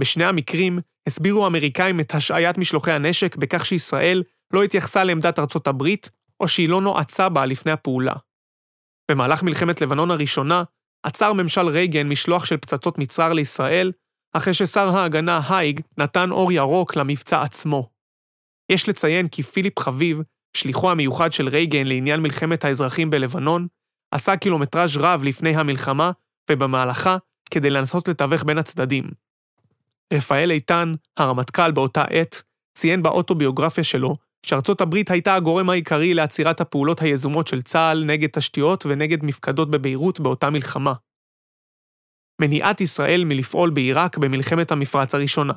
בשני 0.00 0.24
המקרים 0.24 0.78
הסבירו 1.06 1.44
האמריקאים 1.44 2.00
את 2.00 2.14
השעיית 2.14 2.58
משלוחי 2.58 2.92
הנשק 2.92 3.36
בכך 3.36 3.66
שישראל 3.66 4.22
לא 4.52 4.62
התייחסה 4.62 5.04
לעמדת 5.04 5.38
ארצות 5.38 5.66
הברית, 5.66 6.10
או 6.40 6.48
שהיא 6.48 6.68
לא 6.68 6.80
נועצה 6.80 7.28
בה 7.28 7.46
לפני 7.46 7.72
הפעולה. 7.72 8.14
במהלך 9.10 9.42
מלחמת 9.42 9.80
לבנון 9.80 10.10
הראשונה, 10.10 10.62
עצר 11.04 11.32
ממשל 11.32 11.68
רייגן 11.68 12.08
משלוח 12.08 12.44
של 12.44 12.56
פצצות 12.56 12.98
מצרר 12.98 13.32
לישראל, 13.32 13.92
אחרי 14.32 14.54
ששר 14.54 14.88
ההגנה 14.88 15.40
הייג 15.48 15.80
נתן 15.98 16.30
אור 16.30 16.52
ירוק 16.52 16.96
למבצע 16.96 17.42
עצמו. 17.42 17.88
יש 18.72 18.88
לציין 18.88 19.28
כי 19.28 19.42
פיליפ 19.42 19.78
חביב, 19.78 20.18
שליחו 20.56 20.90
המיוחד 20.90 21.32
של 21.32 21.48
רייגן 21.48 21.86
לעניין 21.86 22.20
מלחמת 22.20 22.64
האזרחים 22.64 23.10
בלבנון, 23.10 23.66
עשה 24.10 24.36
קילומטראז' 24.36 24.96
רב 24.96 25.24
לפני 25.24 25.56
המלחמה 25.56 26.10
ובמהלכה 26.50 27.16
כדי 27.50 27.70
לנסות 27.70 28.08
לתווך 28.08 28.44
בין 28.44 28.58
הצדדים. 28.58 29.04
רפאל 30.12 30.50
איתן, 30.50 30.94
הרמטכ"ל 31.16 31.72
באותה 31.72 32.04
עת, 32.04 32.42
ציין 32.78 33.02
באוטוביוגרפיה 33.02 33.84
שלו 33.84 34.16
שארצות 34.44 34.80
הברית 34.80 35.10
הייתה 35.10 35.34
הגורם 35.34 35.70
העיקרי 35.70 36.14
לעצירת 36.14 36.60
הפעולות 36.60 37.00
היזומות 37.00 37.46
של 37.46 37.62
צה"ל 37.62 38.04
נגד 38.04 38.28
תשתיות 38.28 38.86
ונגד 38.86 39.24
מפקדות 39.24 39.70
בביירות 39.70 40.20
באותה 40.20 40.50
מלחמה. 40.50 40.92
מניעת 42.40 42.80
ישראל 42.80 43.24
מלפעול 43.24 43.70
בעיראק 43.70 44.18
במלחמת 44.18 44.72
המפרץ 44.72 45.14
הראשונה. 45.14 45.52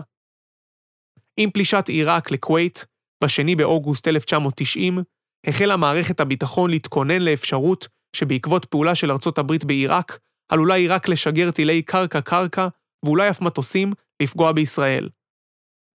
עם 1.37 1.51
פלישת 1.51 1.83
עיראק 1.87 2.31
לכווית, 2.31 2.85
ב-2 3.23 3.57
באוגוסט 3.57 4.07
1990, 4.07 4.99
החלה 5.47 5.77
מערכת 5.77 6.19
הביטחון 6.19 6.69
להתכונן 6.69 7.21
לאפשרות 7.21 7.87
שבעקבות 8.15 8.65
פעולה 8.65 8.95
של 8.95 9.11
ארצות 9.11 9.37
הברית 9.37 9.65
בעיראק, 9.65 10.19
עלולה 10.51 10.75
עיראק 10.75 11.07
לשגר 11.07 11.51
טילי 11.51 11.81
קרקע-קרקע 11.81 12.67
ואולי 13.05 13.29
אף 13.29 13.41
מטוסים 13.41 13.91
לפגוע 14.21 14.51
בישראל. 14.51 15.09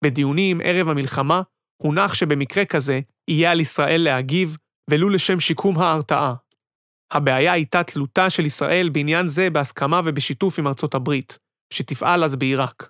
בדיונים 0.04 0.62
ערב 0.64 0.90
המלחמה, 0.90 1.42
הונח 1.82 2.14
שבמקרה 2.14 2.66
כזה 2.66 3.00
יהיה 3.28 3.52
על 3.52 3.60
ישראל 3.60 4.02
להגיב, 4.02 4.58
ולו 4.90 5.10
לשם 5.10 5.40
שיקום 5.40 5.78
ההרתעה. 5.80 6.34
הבעיה 7.12 7.52
הייתה 7.52 7.84
תלותה 7.84 8.30
של 8.30 8.46
ישראל 8.46 8.90
בעניין 8.90 9.28
זה 9.28 9.50
בהסכמה 9.50 10.02
ובשיתוף 10.06 10.60
עם 10.60 10.68
ארצות 10.68 10.96
הברית, 10.96 11.38
שתפעל 11.74 12.24
אז 12.24 12.36
בעיראק. 12.36 12.90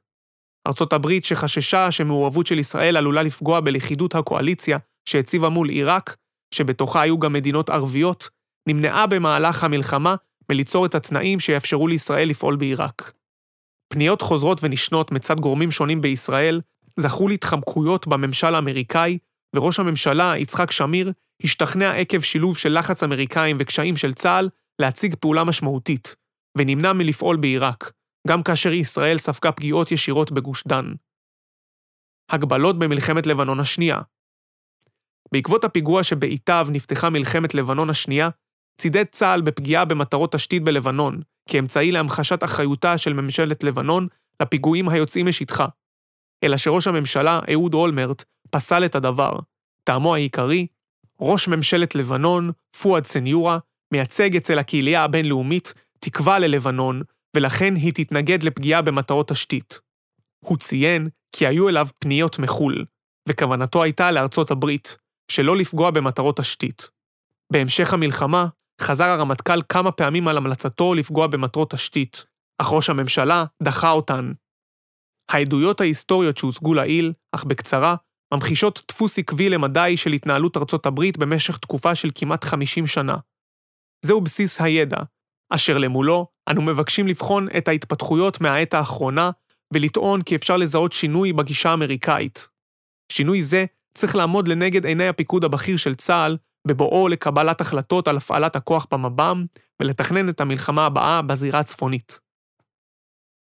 ארצות 0.68 0.94
הברית 0.94 1.26
שחששה 1.26 1.92
שמעורבות 1.92 2.48
של 2.48 2.60
ישראל 2.60 2.98
עלולה 2.98 3.24
לפגוע 3.24 3.60
בלכידות 3.60 4.16
הקואליציה 4.16 4.78
שהציבה 5.10 5.50
מול 5.50 5.70
עיראק, 5.70 6.16
שבתוכה 6.54 7.02
היו 7.02 7.20
גם 7.20 7.34
מדינות 7.34 7.70
ערביות, 7.70 8.30
נמנעה 8.70 9.08
במהלך 9.08 9.64
המלחמה 9.64 10.16
מליצור 10.50 10.86
את 10.86 10.96
התנאים 10.96 11.40
שיאפשרו 11.40 11.88
לישראל 11.88 12.30
לפעול 12.30 12.56
בעיראק. 12.56 13.12
פניות 13.94 14.22
חוזרות 14.22 14.60
ונשנות 14.64 15.12
מצד 15.12 15.40
גורמים 15.40 15.72
שונים 15.72 16.02
בישראל 16.02 16.62
זכו 17.00 17.28
להתחמקויות 17.28 18.08
בממשל 18.08 18.56
האמריקאי, 18.56 19.18
וראש 19.56 19.80
הממשלה, 19.80 20.38
יצחק 20.38 20.72
שמיר, 20.72 21.12
השתכנע 21.44 21.92
עקב 21.92 22.22
שילוב 22.22 22.58
של 22.58 22.80
לחץ 22.80 23.04
אמריקאים 23.04 23.58
וקשיים 23.60 23.98
של 23.98 24.14
צה"ל 24.14 24.50
להציג 24.82 25.16
פעולה 25.20 25.44
משמעותית, 25.44 26.16
ונמנע 26.58 26.94
מלפעול 26.94 27.38
בעיראק, 27.38 27.92
גם 28.28 28.44
כאשר 28.44 28.72
ישראל 28.72 29.18
ספגה 29.18 29.52
פגיעות 29.52 29.92
ישירות 29.92 30.32
בגוש 30.32 30.64
דן. 30.68 30.94
הגבלות 32.32 32.80
במלחמת 32.80 33.28
לבנון 33.28 33.60
השנייה 33.60 34.02
בעקבות 35.32 35.64
הפיגוע 35.64 36.04
שבעיטיו 36.04 36.68
נפתחה 36.72 37.10
מלחמת 37.10 37.54
לבנון 37.54 37.90
השנייה, 37.90 38.30
צידד 38.82 39.06
צה"ל 39.12 39.42
בפגיעה 39.42 39.86
במטרות 39.86 40.32
תשתית 40.32 40.64
בלבנון, 40.64 41.22
כאמצעי 41.50 41.92
להמחשת 41.92 42.44
אחריותה 42.44 42.98
של 42.98 43.14
ממשלת 43.14 43.64
לבנון 43.64 44.08
לפיגועים 44.42 44.90
היוצאים 44.90 45.26
משטחה. 45.26 45.66
אלא 46.44 46.58
שראש 46.58 46.88
הממשלה, 46.88 47.40
אהוד 47.52 47.74
אולמרט, 47.74 48.24
פסל 48.50 48.86
את 48.86 48.96
הדבר. 48.96 49.32
טעמו 49.84 50.16
העיקרי, 50.16 50.68
ראש 51.20 51.48
ממשלת 51.48 51.96
לבנון, 51.96 52.52
פואד 52.82 53.06
סניורה, 53.06 53.58
מייצג 53.94 54.36
אצל 54.36 54.60
הקהילייה 54.60 55.04
הבינלאומית 55.04 55.74
תקווה 56.00 56.40
ללבנון, 56.40 57.02
ולכן 57.36 57.76
היא 57.76 57.94
תתנגד 57.94 58.44
לפגיעה 58.44 58.82
במטרות 58.82 59.28
תשתית. 59.28 59.80
הוא 60.40 60.58
ציין 60.58 61.10
כי 61.32 61.48
היו 61.48 61.70
אליו 61.70 61.88
פניות 62.00 62.40
מחו"ל, 62.40 62.86
וכוונתו 63.30 63.84
הייתה 63.84 64.12
לארצות 64.12 64.52
הברית, 64.52 64.98
שלא 65.32 65.58
לפגוע 65.58 65.92
במטרות 65.92 66.38
תשתית. 66.38 66.90
בהמשך 67.54 67.94
המלחמה, 67.94 68.48
חזר 68.82 69.06
הרמטכ"ל 69.06 69.62
כמה 69.70 69.92
פעמים 69.92 70.28
על 70.28 70.38
המלצתו 70.38 70.94
לפגוע 70.94 71.28
במטרות 71.28 71.72
תשתית, 71.72 72.26
אך 72.58 72.68
ראש 72.72 72.90
הממשלה 72.90 73.46
דחה 73.64 73.92
אותן. 73.92 74.32
העדויות 75.30 75.82
ההיסטוריות 75.82 76.38
שהושגו 76.38 76.74
לעיל, 76.74 77.14
אך 77.32 77.44
בקצרה, 77.44 77.96
ממחישות 78.34 78.86
דפוס 78.88 79.20
עקבי 79.20 79.50
למדי 79.50 79.98
של 79.98 80.14
התנהלות 80.14 80.58
ארצות 80.58 80.86
הברית 80.86 81.18
במשך 81.18 81.58
תקופה 81.58 81.96
של 81.96 82.10
כמעט 82.16 82.44
50 82.44 82.88
שנה. 82.88 83.16
זהו 84.06 84.22
בסיס 84.22 84.62
הידע, 84.62 84.98
אשר 85.50 85.78
למולו 85.78 86.28
אנו 86.50 86.62
מבקשים 86.62 87.08
לבחון 87.08 87.48
את 87.58 87.68
ההתפתחויות 87.68 88.42
מהעת 88.42 88.74
האחרונה 88.74 89.32
ולטעון 89.74 90.22
כי 90.22 90.36
אפשר 90.36 90.58
לזהות 90.58 90.94
שינוי 90.94 91.34
בגישה 91.34 91.70
האמריקאית. 91.70 92.48
שינוי 93.12 93.44
זה 93.44 93.66
צריך 93.94 94.16
לעמוד 94.16 94.48
לנגד 94.48 94.86
עיני 94.86 95.08
הפיקוד 95.08 95.44
הבכיר 95.44 95.78
של 95.78 95.96
צה"ל 95.96 96.38
בבואו 96.68 97.08
לקבלת 97.08 97.62
החלטות 97.62 98.08
על 98.08 98.18
הפעלת 98.18 98.56
הכוח 98.56 98.88
במב"ם 98.92 99.46
ולתכנן 99.82 100.30
את 100.30 100.42
המלחמה 100.42 100.86
הבאה 100.86 101.22
בזירה 101.22 101.60
הצפונית. 101.60 102.20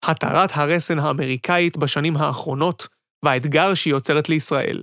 התרת 0.07 0.51
הרסן 0.55 0.99
האמריקאית 0.99 1.77
בשנים 1.77 2.17
האחרונות 2.17 2.89
והאתגר 3.25 3.75
שהיא 3.75 3.95
יוצרת 3.95 4.29
לישראל. 4.29 4.83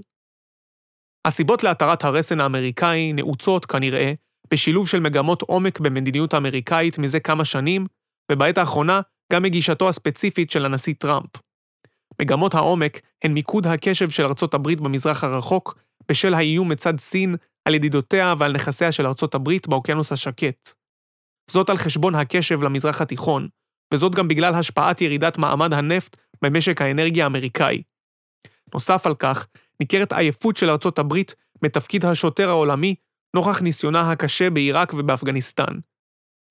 הסיבות 1.28 1.64
להתרת 1.64 2.04
הרסן 2.04 2.40
האמריקאי 2.40 3.14
נעוצות, 3.14 3.66
כנראה, 3.66 4.14
בשילוב 4.52 4.88
של 4.88 5.00
מגמות 5.00 5.42
עומק 5.42 5.80
במדיניות 5.80 6.34
האמריקאית 6.34 6.98
מזה 6.98 7.20
כמה 7.20 7.46
שנים, 7.46 7.88
ובעת 8.32 8.58
האחרונה 8.58 9.02
גם 9.34 9.44
מגישתו 9.44 9.90
הספציפית 9.90 10.52
של 10.52 10.66
הנשיא 10.66 10.94
טראמפ. 10.98 11.30
מגמות 12.22 12.56
העומק 12.56 13.02
הן 13.24 13.34
מיקוד 13.34 13.68
הקשב 13.68 14.10
של 14.10 14.24
ארצות 14.26 14.54
הברית 14.54 14.82
במזרח 14.82 15.24
הרחוק, 15.24 15.80
בשל 16.10 16.34
האיום 16.34 16.70
מצד 16.70 17.00
סין 17.00 17.36
על 17.66 17.76
ידידותיה 17.76 18.34
ועל 18.40 18.52
נכסיה 18.52 18.92
של 18.92 19.06
ארצות 19.06 19.36
הברית 19.36 19.68
באוקיינוס 19.68 20.12
השקט. 20.12 20.72
זאת 21.52 21.70
על 21.70 21.78
חשבון 21.78 22.16
הקשב 22.16 22.64
למזרח 22.64 23.02
התיכון, 23.02 23.48
וזאת 23.94 24.16
גם 24.16 24.28
בגלל 24.28 24.56
השפעת 24.56 25.02
ירידת 25.02 25.38
מעמד 25.38 25.74
הנפט 25.74 26.18
במשק 26.42 26.82
האנרגיה 26.82 27.24
האמריקאי. 27.24 27.82
נוסף 28.74 29.06
על 29.06 29.16
כך, 29.16 29.48
ניכרת 29.80 30.14
עייפות 30.14 30.58
של 30.58 30.70
ארצות 30.70 31.00
הברית 31.00 31.36
מתפקיד 31.64 32.06
השוטר 32.06 32.50
העולמי 32.50 32.96
נוכח 33.36 33.62
ניסיונה 33.62 34.12
הקשה 34.12 34.50
בעיראק 34.50 34.94
ובאפגניסטן. 34.94 35.80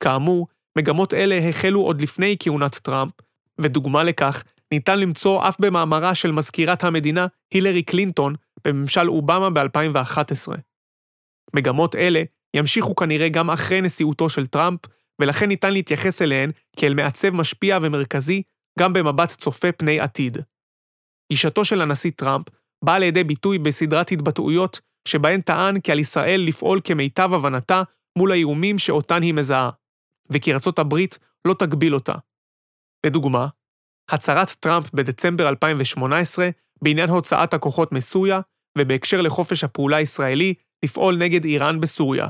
כאמור, 0.01 0.47
מגמות 0.79 1.15
אלה 1.15 1.49
החלו 1.49 1.81
עוד 1.81 2.03
לפני 2.03 2.37
כהונת 2.41 2.75
טראמפ, 2.75 3.13
ודוגמה 3.59 4.05
לכך 4.05 4.43
ניתן 4.73 4.99
למצוא 4.99 5.49
אף 5.49 5.57
במאמרה 5.61 6.15
של 6.15 6.33
מזכירת 6.33 6.85
המדינה 6.85 7.27
הילרי 7.55 7.83
קלינטון 7.83 8.35
בממשל 8.65 9.09
אובמה 9.09 9.51
ב-2011. 9.51 10.53
מגמות 11.55 11.97
אלה 11.97 12.23
ימשיכו 12.55 12.95
כנראה 12.95 13.29
גם 13.29 13.51
אחרי 13.51 13.81
נשיאותו 13.81 14.29
של 14.29 14.47
טראמפ, 14.47 14.81
ולכן 15.21 15.49
ניתן 15.49 15.73
להתייחס 15.73 16.23
אליהן 16.23 16.51
כאל 16.77 16.95
מעצב 16.95 17.31
משפיע 17.31 17.79
ומרכזי 17.83 18.43
גם 18.79 18.93
במבט 18.93 19.31
צופה 19.31 19.73
פני 19.73 20.01
עתיד. 20.01 20.39
גישתו 21.33 21.65
של 21.65 21.81
הנשיא 21.81 22.11
טראמפ 22.17 22.47
באה 22.85 22.99
לידי 22.99 23.25
ביטוי 23.25 23.59
בסדרת 23.59 24.13
התבטאויות 24.13 24.81
שבהן 25.09 25.41
טען 25.41 25.81
כי 25.81 25.93
על 25.93 25.99
ישראל 25.99 26.41
לפעול 26.41 26.81
כמיטב 26.85 27.35
הבנתה 27.35 27.83
מול 28.19 28.33
האיומים 28.33 28.79
שאותן 28.79 29.23
היא 29.23 29.35
מזהה, 29.35 29.71
וכי 30.33 30.53
ארצות 30.53 30.79
הברית 30.79 31.19
לא 31.45 31.55
תגביל 31.55 31.95
אותה. 31.95 32.15
לדוגמה, 33.07 33.47
הצהרת 34.11 34.51
טראמפ 34.51 34.95
בדצמבר 34.95 35.49
2018 35.49 36.49
בעניין 36.83 37.11
הוצאת 37.11 37.55
הכוחות 37.55 37.93
מסוריה, 37.93 38.41
ובהקשר 38.79 39.21
לחופש 39.21 39.65
הפעולה 39.65 39.97
הישראלי 39.97 40.55
לפעול 40.85 41.17
נגד 41.17 41.45
איראן 41.45 41.81
בסוריה. 41.81 42.29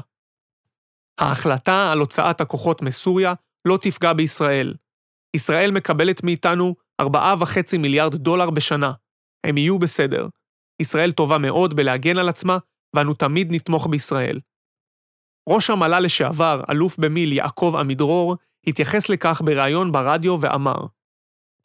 ההחלטה 1.20 1.92
על 1.92 1.98
הוצאת 1.98 2.40
הכוחות 2.40 2.82
מסוריה 2.82 3.34
לא 3.68 3.78
תפגע 3.82 4.12
בישראל. 4.12 4.74
ישראל 5.36 5.70
מקבלת 5.70 6.24
מאיתנו 6.24 6.74
4.5 7.02 7.78
מיליארד 7.78 8.14
דולר 8.14 8.50
בשנה. 8.50 8.92
הם 9.46 9.58
יהיו 9.58 9.78
בסדר. 9.78 10.28
ישראל 10.82 11.12
טובה 11.12 11.38
מאוד 11.38 11.74
בלהגן 11.74 12.18
על 12.18 12.28
עצמה, 12.28 12.58
ואנו 12.96 13.14
תמיד 13.14 13.52
נתמוך 13.52 13.86
בישראל. 13.90 14.40
ראש 15.48 15.70
המל"ל 15.70 16.00
לשעבר, 16.00 16.62
אלוף 16.70 16.98
במיל 16.98 17.32
יעקב 17.32 17.74
עמידרור, 17.78 18.36
התייחס 18.66 19.08
לכך 19.08 19.42
בריאיון 19.44 19.92
ברדיו 19.92 20.38
ואמר, 20.40 20.86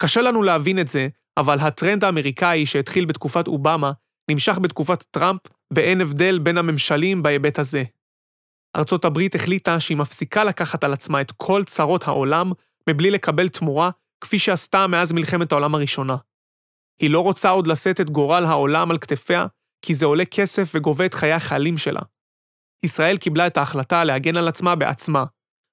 קשה 0.02 0.22
לנו 0.22 0.44
להבין 0.44 0.80
את 0.80 0.88
זה, 0.88 1.08
אבל 1.38 1.60
הטרנד 1.60 2.04
האמריקאי 2.04 2.66
שהתחיל 2.66 3.06
בתקופת 3.06 3.48
אובמה, 3.48 3.92
נמשך 4.32 4.60
בתקופת 4.60 5.04
טראמפ, 5.04 5.42
ואין 5.72 6.02
הבדל 6.02 6.40
בין 6.40 6.58
הממשלים 6.58 7.24
בהיבט 7.24 7.60
הזה. 7.60 7.84
ארצות 8.78 9.06
הברית 9.06 9.36
החליטה 9.36 9.80
שהיא 9.80 9.98
מפסיקה 9.98 10.44
לקחת 10.44 10.84
על 10.84 10.94
עצמה 10.94 11.22
את 11.22 11.32
כל 11.32 11.64
צרות 11.64 12.08
העולם, 12.08 12.52
מבלי 12.90 13.12
לקבל 13.12 13.48
תמורה, 13.48 13.90
כפי 14.22 14.40
שעשתה 14.40 14.88
מאז 14.88 15.12
מלחמת 15.12 15.52
העולם 15.52 15.76
הראשונה. 15.76 16.16
היא 17.02 17.10
לא 17.10 17.20
רוצה 17.20 17.50
עוד 17.50 17.68
לשאת 17.68 18.02
את 18.02 18.10
גורל 18.10 18.46
העולם 18.46 18.92
על 18.92 18.98
כתפיה, 18.98 19.46
כי 19.82 19.96
זה 19.96 20.06
עולה 20.06 20.26
כסף 20.26 20.72
וגובה 20.74 21.06
את 21.06 21.14
חיי 21.14 21.32
החיילים 21.32 21.78
שלה. 21.78 22.02
ישראל 22.84 23.18
קיבלה 23.18 23.48
את 23.48 23.58
ההחלטה 23.58 24.04
להגן 24.04 24.38
על 24.38 24.48
עצמה 24.48 24.76
בעצמה. 24.76 25.26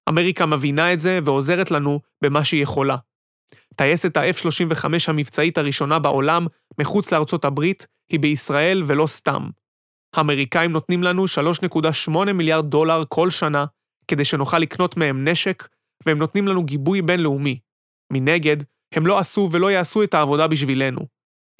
אמריקה 0.08 0.46
מבינה 0.46 0.92
את 0.92 1.00
זה 1.00 1.18
ועוזרת 1.24 1.70
לנו 1.70 2.00
במה 2.24 2.44
שהיא 2.44 2.62
יכולה. 2.62 2.96
טייסת 3.76 4.16
ה-F-35 4.16 4.84
המבצעית 5.08 5.58
הראשונה 5.58 5.98
בעולם, 5.98 6.46
מחוץ 6.78 7.12
לארצות 7.12 7.44
הברית, 7.44 7.86
היא 8.08 8.20
בישראל 8.20 8.82
ולא 8.86 9.06
סתם. 9.06 9.50
האמריקאים 10.14 10.72
נותנים 10.72 11.02
לנו 11.02 11.24
3.8 12.04 12.32
מיליארד 12.32 12.70
דולר 12.70 13.02
כל 13.08 13.30
שנה, 13.30 13.64
כדי 14.08 14.24
שנוכל 14.24 14.58
לקנות 14.58 14.96
מהם 14.96 15.28
נשק, 15.28 15.68
והם 16.06 16.18
נותנים 16.18 16.48
לנו 16.48 16.64
גיבוי 16.64 17.02
בינלאומי. 17.02 17.58
מנגד, 18.12 18.56
הם 18.94 19.06
לא 19.06 19.18
עשו 19.18 19.48
ולא 19.52 19.70
יעשו 19.70 20.02
את 20.02 20.14
העבודה 20.14 20.46
בשבילנו. 20.46 21.00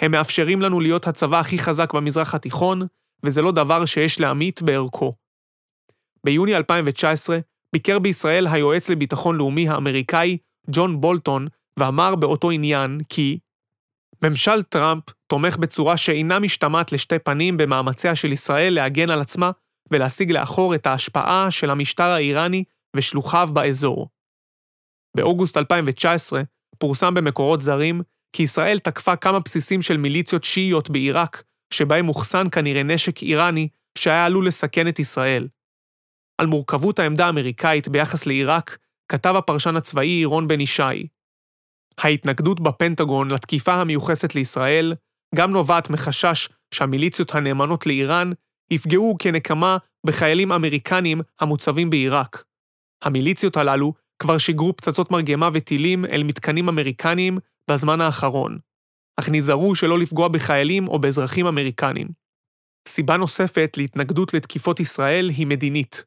הם 0.01 0.11
מאפשרים 0.11 0.63
לנו 0.63 0.81
להיות 0.81 1.07
הצבא 1.07 1.41
הכי 1.41 1.59
חזק 1.59 1.93
במזרח 1.95 2.35
התיכון, 2.35 2.83
וזה 3.23 3.43
לא 3.43 3.53
דבר 3.53 3.85
שיש 3.85 4.21
להמית 4.21 4.63
בערכו. 4.63 5.15
ביוני 6.25 6.57
2019 6.57 7.39
ביקר 7.73 7.99
בישראל 7.99 8.47
היועץ 8.47 8.91
לביטחון 8.91 9.37
לאומי 9.37 9.69
האמריקאי 9.69 10.39
ג'ון 10.71 11.01
בולטון, 11.01 11.47
ואמר 11.79 12.15
באותו 12.15 12.51
עניין 12.51 13.01
כי 13.09 13.39
ממשל 14.25 14.63
טראמפ 14.63 15.03
תומך 15.27 15.57
בצורה 15.57 15.97
שאינה 15.97 16.39
משתמעת 16.39 16.93
לשתי 16.93 17.19
פנים 17.19 17.57
במאמציה 17.57 18.15
של 18.15 18.33
ישראל 18.33 18.75
להגן 18.75 19.11
על 19.11 19.21
עצמה 19.21 19.51
ולהשיג 19.91 20.31
לאחור 20.31 20.75
את 20.75 20.87
ההשפעה 20.87 21.51
של 21.51 21.71
המשטר 21.71 22.11
האיראני 22.11 22.65
ושלוחיו 22.97 23.49
באזור. 23.53 24.09
באוגוסט 25.17 25.57
2019 25.57 26.43
פורסם 26.79 27.15
במקורות 27.15 27.61
זרים 27.61 28.03
כי 28.33 28.43
ישראל 28.43 28.79
תקפה 28.79 29.17
כמה 29.17 29.41
בסיסים 29.41 29.83
של 29.83 29.97
מיליציות 29.97 30.45
שיעיות 30.45 30.91
בעיראק, 30.91 31.43
שבהם 31.75 32.09
אוחסן 32.09 32.47
כנראה 32.53 32.83
נשק 32.83 33.23
איראני 33.23 33.69
שהיה 33.99 34.27
עלול 34.27 34.47
לסכן 34.47 34.89
את 34.89 34.99
ישראל. 34.99 35.49
על 36.39 36.47
מורכבות 36.47 36.99
העמדה 36.99 37.27
האמריקאית 37.27 37.89
ביחס 37.89 38.27
לעיראק 38.27 38.79
כתב 39.09 39.35
הפרשן 39.37 39.77
הצבאי 39.77 40.25
רון 40.25 40.49
בן 40.49 40.61
ישי. 40.61 41.07
ההתנגדות 41.99 42.61
בפנטגון 42.61 43.31
לתקיפה 43.31 43.75
המיוחסת 43.75 44.35
לישראל 44.35 44.95
גם 45.35 45.51
נובעת 45.51 45.91
מחשש 45.91 46.49
שהמיליציות 46.75 47.35
הנאמנות 47.35 47.87
לאיראן 47.87 48.31
יפגעו 48.71 49.17
כנקמה 49.19 49.77
בחיילים 50.07 50.53
אמריקנים 50.53 51.21
המוצבים 51.41 51.91
בעיראק. 51.91 52.45
המיליציות 53.03 53.57
הללו 53.57 53.93
כבר 54.19 54.39
שיגרו 54.39 54.77
פצצות 54.77 55.11
מרגמה 55.11 55.49
וטילים 55.55 56.05
אל 56.05 56.23
מתקנים 56.23 56.69
אמריקניים 56.69 57.39
בזמן 57.71 58.01
האחרון, 58.01 58.59
אך 59.21 59.29
נזהרו 59.29 59.75
שלא 59.75 59.99
לפגוע 59.99 60.29
בחיילים 60.29 60.89
או 60.89 60.99
באזרחים 60.99 61.47
אמריקנים. 61.47 62.09
סיבה 62.89 63.17
נוספת 63.17 63.75
להתנגדות 63.77 64.35
לתקיפות 64.35 64.81
ישראל 64.81 65.29
היא 65.29 65.47
מדינית. 65.47 66.05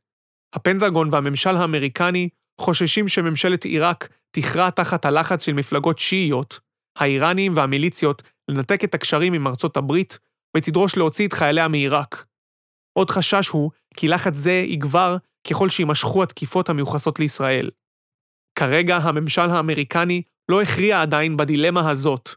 הפנטגון 0.54 1.10
והממשל 1.12 1.58
האמריקני 1.58 2.30
חוששים 2.62 3.08
שממשלת 3.08 3.66
עיראק 3.66 4.10
תכרע 4.32 4.70
תחת 4.70 5.06
הלחץ 5.06 5.46
של 5.46 5.54
מפלגות 5.54 6.00
שיעיות, 6.00 6.60
האיראנים 6.98 7.52
והמיליציות, 7.56 8.24
לנתק 8.48 8.84
את 8.84 8.94
הקשרים 8.94 9.34
עם 9.34 9.48
ארצות 9.48 9.78
הברית, 9.78 10.20
ותדרוש 10.58 10.98
להוציא 10.98 11.28
את 11.28 11.34
חייליה 11.34 11.68
מעיראק. 11.68 12.26
עוד 12.98 13.10
חשש 13.10 13.50
הוא 13.50 13.72
כי 13.98 14.08
לחץ 14.08 14.34
זה 14.36 14.52
יגבר 14.52 15.18
ככל 15.50 15.70
שיימשכו 15.70 16.24
התקיפות 16.24 16.70
המיוחסות 16.70 17.20
לישראל. 17.20 17.70
כרגע 18.60 18.98
הממשל 18.98 19.50
האמריקני 19.50 20.22
לא 20.52 20.62
הכריע 20.62 21.02
עדיין 21.02 21.38
בדילמה 21.38 21.90
הזאת, 21.90 22.30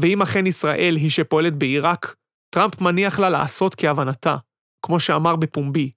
ואם 0.00 0.22
אכן 0.22 0.46
ישראל 0.46 0.96
היא 0.96 1.10
שפועלת 1.10 1.54
בעיראק, 1.54 2.14
טראמפ 2.54 2.80
מניח 2.80 3.18
לה 3.18 3.30
לעשות 3.30 3.74
כהבנתה, 3.74 4.36
כמו 4.86 5.00
שאמר 5.00 5.36
בפומבי. 5.36 5.90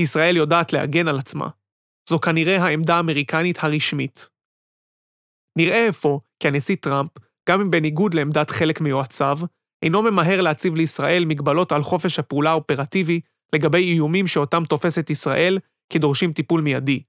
ישראל 0.00 0.36
יודעת 0.36 0.72
להגן 0.72 1.08
על 1.08 1.18
עצמה. 1.18 1.48
זו 2.08 2.20
כנראה 2.20 2.56
העמדה 2.56 2.96
האמריקנית 2.96 3.64
הרשמית. 3.64 4.28
נראה 5.58 5.88
אפוא 5.88 6.18
כי 6.40 6.48
הנשיא 6.48 6.76
טראמפ, 6.80 7.10
גם 7.48 7.60
אם 7.60 7.70
בניגוד 7.70 8.14
לעמדת 8.14 8.50
חלק 8.50 8.80
מיועציו, 8.80 9.38
אינו 9.82 10.02
ממהר 10.02 10.40
להציב 10.40 10.74
לישראל 10.74 11.24
מגבלות 11.24 11.72
על 11.72 11.82
חופש 11.82 12.18
הפעולה 12.18 12.50
האופרטיבי 12.50 13.20
לגבי 13.54 13.92
איומים 13.92 14.26
שאותם 14.26 14.62
תופסת 14.68 15.10
ישראל 15.10 15.58
כדורשים 15.92 16.32
טיפול 16.32 16.60
מיידי. 16.60 17.02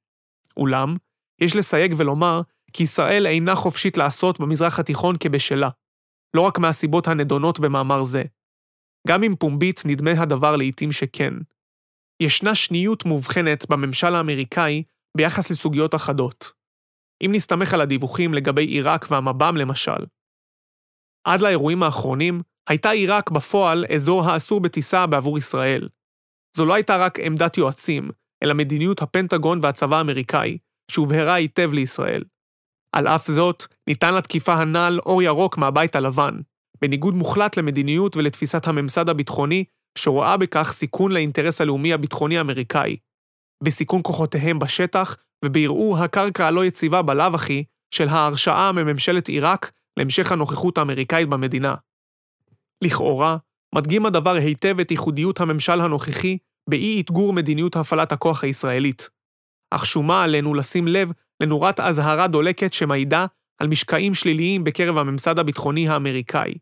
אולם, 0.57 0.95
יש 1.41 1.55
לסייג 1.55 1.93
ולומר 1.97 2.41
כי 2.73 2.83
ישראל 2.83 3.27
אינה 3.27 3.55
חופשית 3.55 3.97
לעשות 3.97 4.39
במזרח 4.39 4.79
התיכון 4.79 5.15
כבשלה, 5.19 5.69
לא 6.35 6.41
רק 6.41 6.59
מהסיבות 6.59 7.07
הנדונות 7.07 7.59
במאמר 7.59 8.03
זה. 8.03 8.23
גם 9.07 9.23
אם 9.23 9.35
פומבית 9.39 9.81
נדמה 9.85 10.11
הדבר 10.11 10.55
לעתים 10.55 10.91
שכן. 10.91 11.33
ישנה 12.19 12.55
שניות 12.55 13.05
מובחנת 13.05 13.69
בממשל 13.69 14.15
האמריקאי 14.15 14.83
ביחס 15.17 15.51
לסוגיות 15.51 15.95
אחדות. 15.95 16.51
אם 17.25 17.31
נסתמך 17.33 17.73
על 17.73 17.81
הדיווחים 17.81 18.33
לגבי 18.33 18.63
עיראק 18.63 19.07
והמב"ם 19.11 19.57
למשל. 19.57 20.05
עד 21.27 21.41
לאירועים 21.41 21.83
האחרונים, 21.83 22.41
הייתה 22.69 22.89
עיראק 22.89 23.31
בפועל 23.31 23.85
אזור 23.95 24.23
האסור 24.23 24.59
בטיסה 24.59 25.07
בעבור 25.07 25.37
ישראל. 25.37 25.89
זו 26.57 26.65
לא 26.65 26.73
הייתה 26.73 26.97
רק 26.97 27.19
עמדת 27.19 27.57
יועצים, 27.57 28.09
אלא 28.43 28.53
מדיניות 28.53 29.01
הפנטגון 29.01 29.59
והצבא 29.63 29.97
האמריקאי, 29.97 30.57
שהובהרה 30.91 31.33
היטב 31.33 31.73
לישראל. 31.73 32.23
על 32.95 33.07
אף 33.07 33.27
זאת, 33.27 33.65
ניתן 33.87 34.15
לתקיפה 34.15 34.53
הנ"ל 34.53 34.99
אור 35.05 35.21
ירוק 35.21 35.57
מהבית 35.57 35.95
הלבן, 35.95 36.39
בניגוד 36.81 37.13
מוחלט 37.13 37.57
למדיניות 37.57 38.17
ולתפיסת 38.17 38.67
הממסד 38.67 39.09
הביטחוני, 39.09 39.63
שרואה 39.97 40.37
בכך 40.37 40.71
סיכון 40.71 41.11
לאינטרס 41.11 41.61
הלאומי 41.61 41.93
הביטחוני 41.93 42.37
האמריקאי, 42.37 42.97
בסיכון 43.63 44.01
כוחותיהם 44.03 44.59
בשטח 44.59 45.17
ובערעור 45.45 45.97
הקרקע 45.97 46.47
הלא 46.47 46.65
יציבה 46.65 47.01
בלאו 47.01 47.35
הכי 47.35 47.63
של 47.95 48.07
ההרשאה 48.07 48.71
מממשלת 48.71 49.27
עיראק 49.27 49.71
להמשך 49.99 50.31
הנוכחות 50.31 50.77
האמריקאית 50.77 51.29
במדינה. 51.29 51.75
לכאורה, 52.83 53.37
מדגים 53.75 54.05
הדבר 54.05 54.33
היטב 54.33 54.79
את 54.79 54.91
ייחודיות 54.91 55.39
הממשל 55.39 55.81
הנוכחי 55.81 56.37
באי-אתגור 56.69 57.33
מדיניות 57.33 57.75
הפעלת 57.75 58.11
הכוח 58.11 58.43
הישראלית. 58.43 59.09
אך 59.71 59.85
שומה 59.85 60.23
עלינו 60.23 60.53
לשים 60.53 60.87
לב 60.87 61.11
לנורת 61.43 61.79
אזהרה 61.79 62.27
דולקת 62.27 62.73
שמעידה 62.73 63.25
על 63.61 63.67
משקעים 63.67 64.13
שליליים 64.13 64.63
בקרב 64.63 64.97
הממסד 64.97 65.39
הביטחוני 65.39 65.89
האמריקאי, 65.89 66.53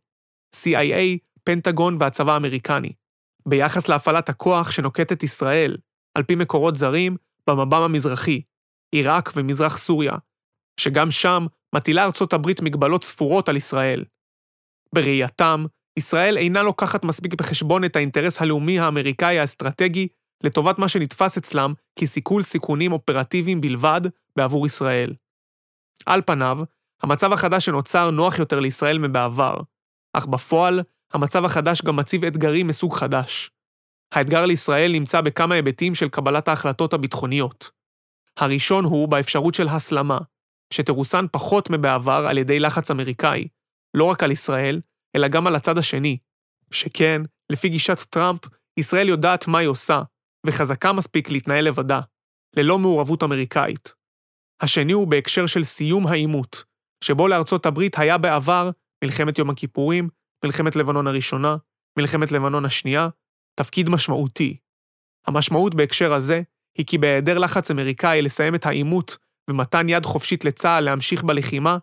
CIA, 0.56 1.18
פנטגון 1.44 1.98
והצבא 2.00 2.34
האמריקני, 2.34 2.92
ביחס 3.48 3.90
להפעלת 3.90 4.30
הכוח 4.30 4.72
שנוקטת 4.72 5.24
ישראל, 5.24 5.78
על 6.15 6.24
פי 6.24 6.36
מקורות 6.36 6.76
זרים, 6.76 7.17
במב"ם 7.50 7.82
המזרחי, 7.82 8.41
עיראק 8.91 9.32
ומזרח 9.36 9.78
סוריה, 9.78 10.13
שגם 10.80 11.12
שם 11.12 11.45
מטילה 11.76 12.04
ארצות 12.04 12.34
הברית 12.34 12.62
מגבלות 12.62 13.04
ספורות 13.04 13.50
על 13.50 13.58
ישראל. 13.58 14.06
בראייתם, 14.95 15.65
ישראל 15.97 16.38
אינה 16.38 16.63
לוקחת 16.63 17.06
מספיק 17.06 17.34
בחשבון 17.34 17.86
את 17.86 17.95
האינטרס 17.95 18.41
הלאומי 18.41 18.80
האמריקאי 18.80 19.39
האסטרטגי 19.39 20.08
לטובת 20.43 20.80
מה 20.80 20.88
שנתפס 20.88 21.38
אצלם 21.38 21.74
כסיכול 22.00 22.41
סיכונים 22.41 22.91
אופרטיביים 22.91 23.62
בלבד 23.62 24.02
בעבור 24.36 24.65
ישראל. 24.65 25.13
על 26.06 26.21
פניו, 26.26 26.60
המצב 27.04 27.34
החדש 27.34 27.65
שנוצר 27.65 28.12
נוח 28.12 28.39
יותר 28.39 28.60
לישראל 28.60 28.97
מבעבר, 28.97 29.58
אך 30.13 30.26
בפועל, 30.26 30.82
המצב 31.13 31.45
החדש 31.45 31.82
גם 31.82 31.95
מציב 31.95 32.26
אתגרים 32.26 32.67
מסוג 32.67 32.93
חדש. 32.93 33.52
האתגר 34.13 34.45
לישראל 34.45 34.91
נמצא 34.91 35.21
בכמה 35.21 35.56
היבטים 35.56 35.95
של 35.95 36.10
קבלת 36.10 36.47
ההחלטות 36.47 36.93
הביטחוניות. 36.93 37.71
הראשון 38.38 38.86
הוא 38.86 39.08
באפשרות 39.08 39.54
של 39.54 39.67
הסלמה, 39.67 40.17
שתרוסן 40.74 41.26
פחות 41.32 41.69
מבעבר 41.69 42.26
על 42.30 42.38
ידי 42.38 42.60
לחץ 42.60 42.91
אמריקאי, 42.91 43.47
לא 43.93 44.04
רק 44.04 44.24
על 44.24 44.32
ישראל, 44.32 44.82
אלא 45.15 45.28
גם 45.28 45.47
על 45.47 45.56
הצד 45.56 45.78
השני, 45.78 46.17
שכן, 46.71 47.21
לפי 47.52 47.69
גישת 47.69 48.00
טראמפ, 48.00 48.39
ישראל 48.78 49.10
יודעת 49.10 49.47
מה 49.47 49.60
היא 49.60 49.67
עושה, 49.67 50.02
וחזקה 50.47 50.93
מספיק 50.93 51.32
להתנהל 51.32 51.65
לבדה, 51.65 52.00
ללא 52.58 52.80
מעורבות 52.80 53.24
אמריקאית. 53.24 53.93
השני 54.62 54.93
הוא 54.93 55.08
בהקשר 55.08 55.45
של 55.45 55.63
סיום 55.63 56.08
העימות, 56.08 56.63
שבו 57.04 57.28
לארצות 57.28 57.65
הברית 57.65 58.00
היה 58.00 58.17
בעבר 58.17 58.69
מלחמת 59.04 59.38
יום 59.38 59.50
הכיפורים, 59.50 60.10
מלחמת 60.45 60.76
לבנון 60.76 61.08
הראשונה, 61.08 61.56
מלחמת 62.00 62.32
לבנון 62.32 62.65
השנייה, 62.65 63.10
תפקיד 63.56 63.90
משמעותי. 63.90 64.58
המשמעות 65.28 65.76
בהקשר 65.76 66.14
הזה 66.14 66.42
היא 66.78 66.86
כי 66.86 66.98
בהיעדר 66.98 67.38
לחץ 67.38 67.72
אמריקאי 67.72 68.22
לסיים 68.22 68.56
את 68.56 68.66
העימות 68.66 69.18
ומתן 69.50 69.90
יד 69.90 70.06
חופשית 70.06 70.46
לצה"ל 70.46 70.84
להמשיך 70.84 71.24
בלחימה, 71.24 71.78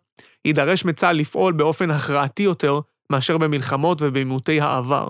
יידרש 0.45 0.85
מצה"ל 0.85 1.17
לפעול 1.17 1.53
באופן 1.53 1.91
הכרעתי 1.91 2.43
יותר 2.43 2.81
מאשר 3.13 3.39
במלחמות 3.39 4.03
ובעימותי 4.03 4.61
העבר. 4.61 5.09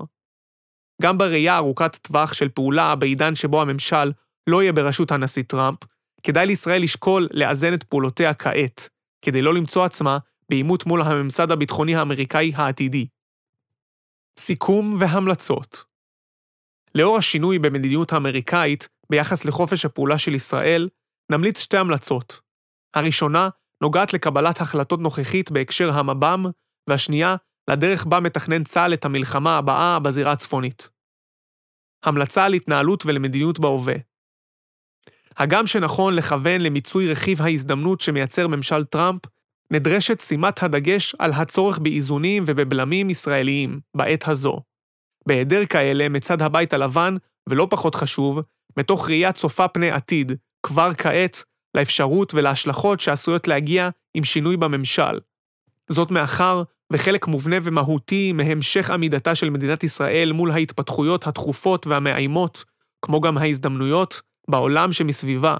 גם 1.02 1.18
בראייה 1.18 1.56
ארוכת 1.56 1.96
טווח 1.96 2.32
של 2.32 2.48
פעולה 2.48 2.94
בעידן 2.94 3.34
שבו 3.34 3.62
הממשל 3.62 4.12
לא 4.46 4.62
יהיה 4.62 4.72
בראשות 4.72 5.12
הנשיא 5.12 5.42
טראמפ, 5.42 5.78
כדאי 6.22 6.46
לישראל 6.46 6.82
לשקול 6.82 7.28
לאזן 7.32 7.74
את 7.74 7.84
פעולותיה 7.84 8.34
כעת, 8.34 8.88
כדי 9.22 9.42
לא 9.42 9.54
למצוא 9.54 9.84
עצמה 9.84 10.18
בעימות 10.50 10.86
מול 10.86 11.02
הממסד 11.02 11.50
הביטחוני 11.50 11.96
האמריקאי 11.96 12.52
העתידי. 12.56 13.06
סיכום 14.38 14.96
והמלצות 14.98 15.87
לאור 16.94 17.16
השינוי 17.16 17.58
במדיניות 17.58 18.12
האמריקאית 18.12 18.88
ביחס 19.10 19.44
לחופש 19.44 19.84
הפעולה 19.84 20.18
של 20.18 20.34
ישראל, 20.34 20.88
נמליץ 21.32 21.60
שתי 21.60 21.76
המלצות. 21.76 22.40
הראשונה 22.94 23.48
נוגעת 23.82 24.12
לקבלת 24.12 24.60
החלטות 24.60 25.00
נוכחית 25.00 25.50
בהקשר 25.50 25.90
המב"ם, 25.90 26.44
והשנייה, 26.90 27.36
לדרך 27.70 28.06
בה 28.06 28.20
מתכנן 28.20 28.64
צה"ל 28.64 28.94
את 28.94 29.04
המלחמה 29.04 29.58
הבאה 29.58 29.98
בזירה 29.98 30.32
הצפונית. 30.32 30.88
המלצה 32.04 32.44
על 32.44 32.52
התנהלות 32.52 33.06
ולמדיניות 33.06 33.58
בהווה. 33.58 33.94
הגם 35.36 35.66
שנכון 35.66 36.14
לכוון 36.14 36.60
למיצוי 36.60 37.12
רכיב 37.12 37.42
ההזדמנות 37.42 38.00
שמייצר 38.00 38.48
ממשל 38.48 38.84
טראמפ, 38.84 39.20
נדרשת 39.72 40.20
שימת 40.20 40.62
הדגש 40.62 41.14
על 41.18 41.32
הצורך 41.32 41.78
באיזונים 41.78 42.44
ובבלמים 42.46 43.10
ישראליים 43.10 43.80
בעת 43.96 44.28
הזו. 44.28 44.60
בהיעדר 45.28 45.66
כאלה 45.66 46.08
מצד 46.08 46.42
הבית 46.42 46.72
הלבן, 46.72 47.16
ולא 47.48 47.66
פחות 47.70 47.94
חשוב, 47.94 48.40
מתוך 48.76 49.08
ראייה 49.08 49.32
צופה 49.32 49.68
פני 49.68 49.90
עתיד, 49.90 50.32
כבר 50.62 50.94
כעת, 50.94 51.44
לאפשרות 51.74 52.34
ולהשלכות 52.34 53.00
שעשויות 53.00 53.48
להגיע 53.48 53.88
עם 54.14 54.24
שינוי 54.24 54.56
בממשל. 54.56 55.20
זאת 55.88 56.10
מאחר 56.10 56.62
וחלק 56.92 57.26
מובנה 57.26 57.56
ומהותי 57.62 58.32
מהמשך 58.32 58.90
עמידתה 58.90 59.34
של 59.34 59.50
מדינת 59.50 59.84
ישראל 59.84 60.32
מול 60.32 60.50
ההתפתחויות 60.50 61.26
התכופות 61.26 61.86
והמאיימות, 61.86 62.64
כמו 63.02 63.20
גם 63.20 63.38
ההזדמנויות, 63.38 64.20
בעולם 64.50 64.92
שמסביבה, 64.92 65.56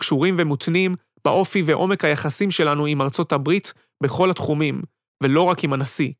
קשורים 0.00 0.36
ומותנים 0.38 0.94
באופי 1.24 1.62
ועומק 1.66 2.04
היחסים 2.04 2.50
שלנו 2.50 2.86
עם 2.86 3.02
ארצות 3.02 3.32
הברית 3.32 3.72
בכל 4.02 4.30
התחומים, 4.30 4.82
ולא 5.22 5.42
רק 5.42 5.64
עם 5.64 5.72
הנשיא. 5.72 6.12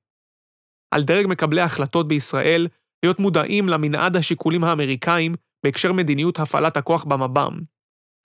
על 0.91 1.03
דרג 1.03 1.27
מקבלי 1.29 1.61
ההחלטות 1.61 2.09
בישראל 2.09 2.69
להיות 3.03 3.19
מודעים 3.19 3.69
למנעד 3.69 4.17
השיקולים 4.17 4.65
האמריקאים 4.65 5.35
בהקשר 5.65 5.93
מדיניות 5.93 6.39
הפעלת 6.41 6.77
הכוח 6.77 7.05
במב"ם. 7.05 7.59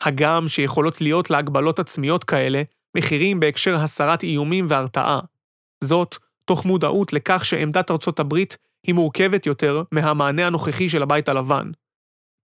הגם 0.01 0.47
שיכולות 0.47 1.01
להיות 1.01 1.29
להגבלות 1.29 1.79
עצמיות 1.79 2.23
כאלה 2.23 2.61
מחירים 2.97 3.39
בהקשר 3.39 3.75
הסרת 3.75 4.23
איומים 4.23 4.65
והרתעה. 4.69 5.19
זאת, 5.83 6.17
תוך 6.45 6.65
מודעות 6.65 7.13
לכך 7.13 7.45
שעמדת 7.45 7.91
ארצות 7.91 8.19
הברית 8.19 8.57
היא 8.87 8.95
מורכבת 8.95 9.45
יותר 9.45 9.83
מהמענה 9.91 10.47
הנוכחי 10.47 10.89
של 10.89 11.03
הבית 11.03 11.29
הלבן. 11.29 11.71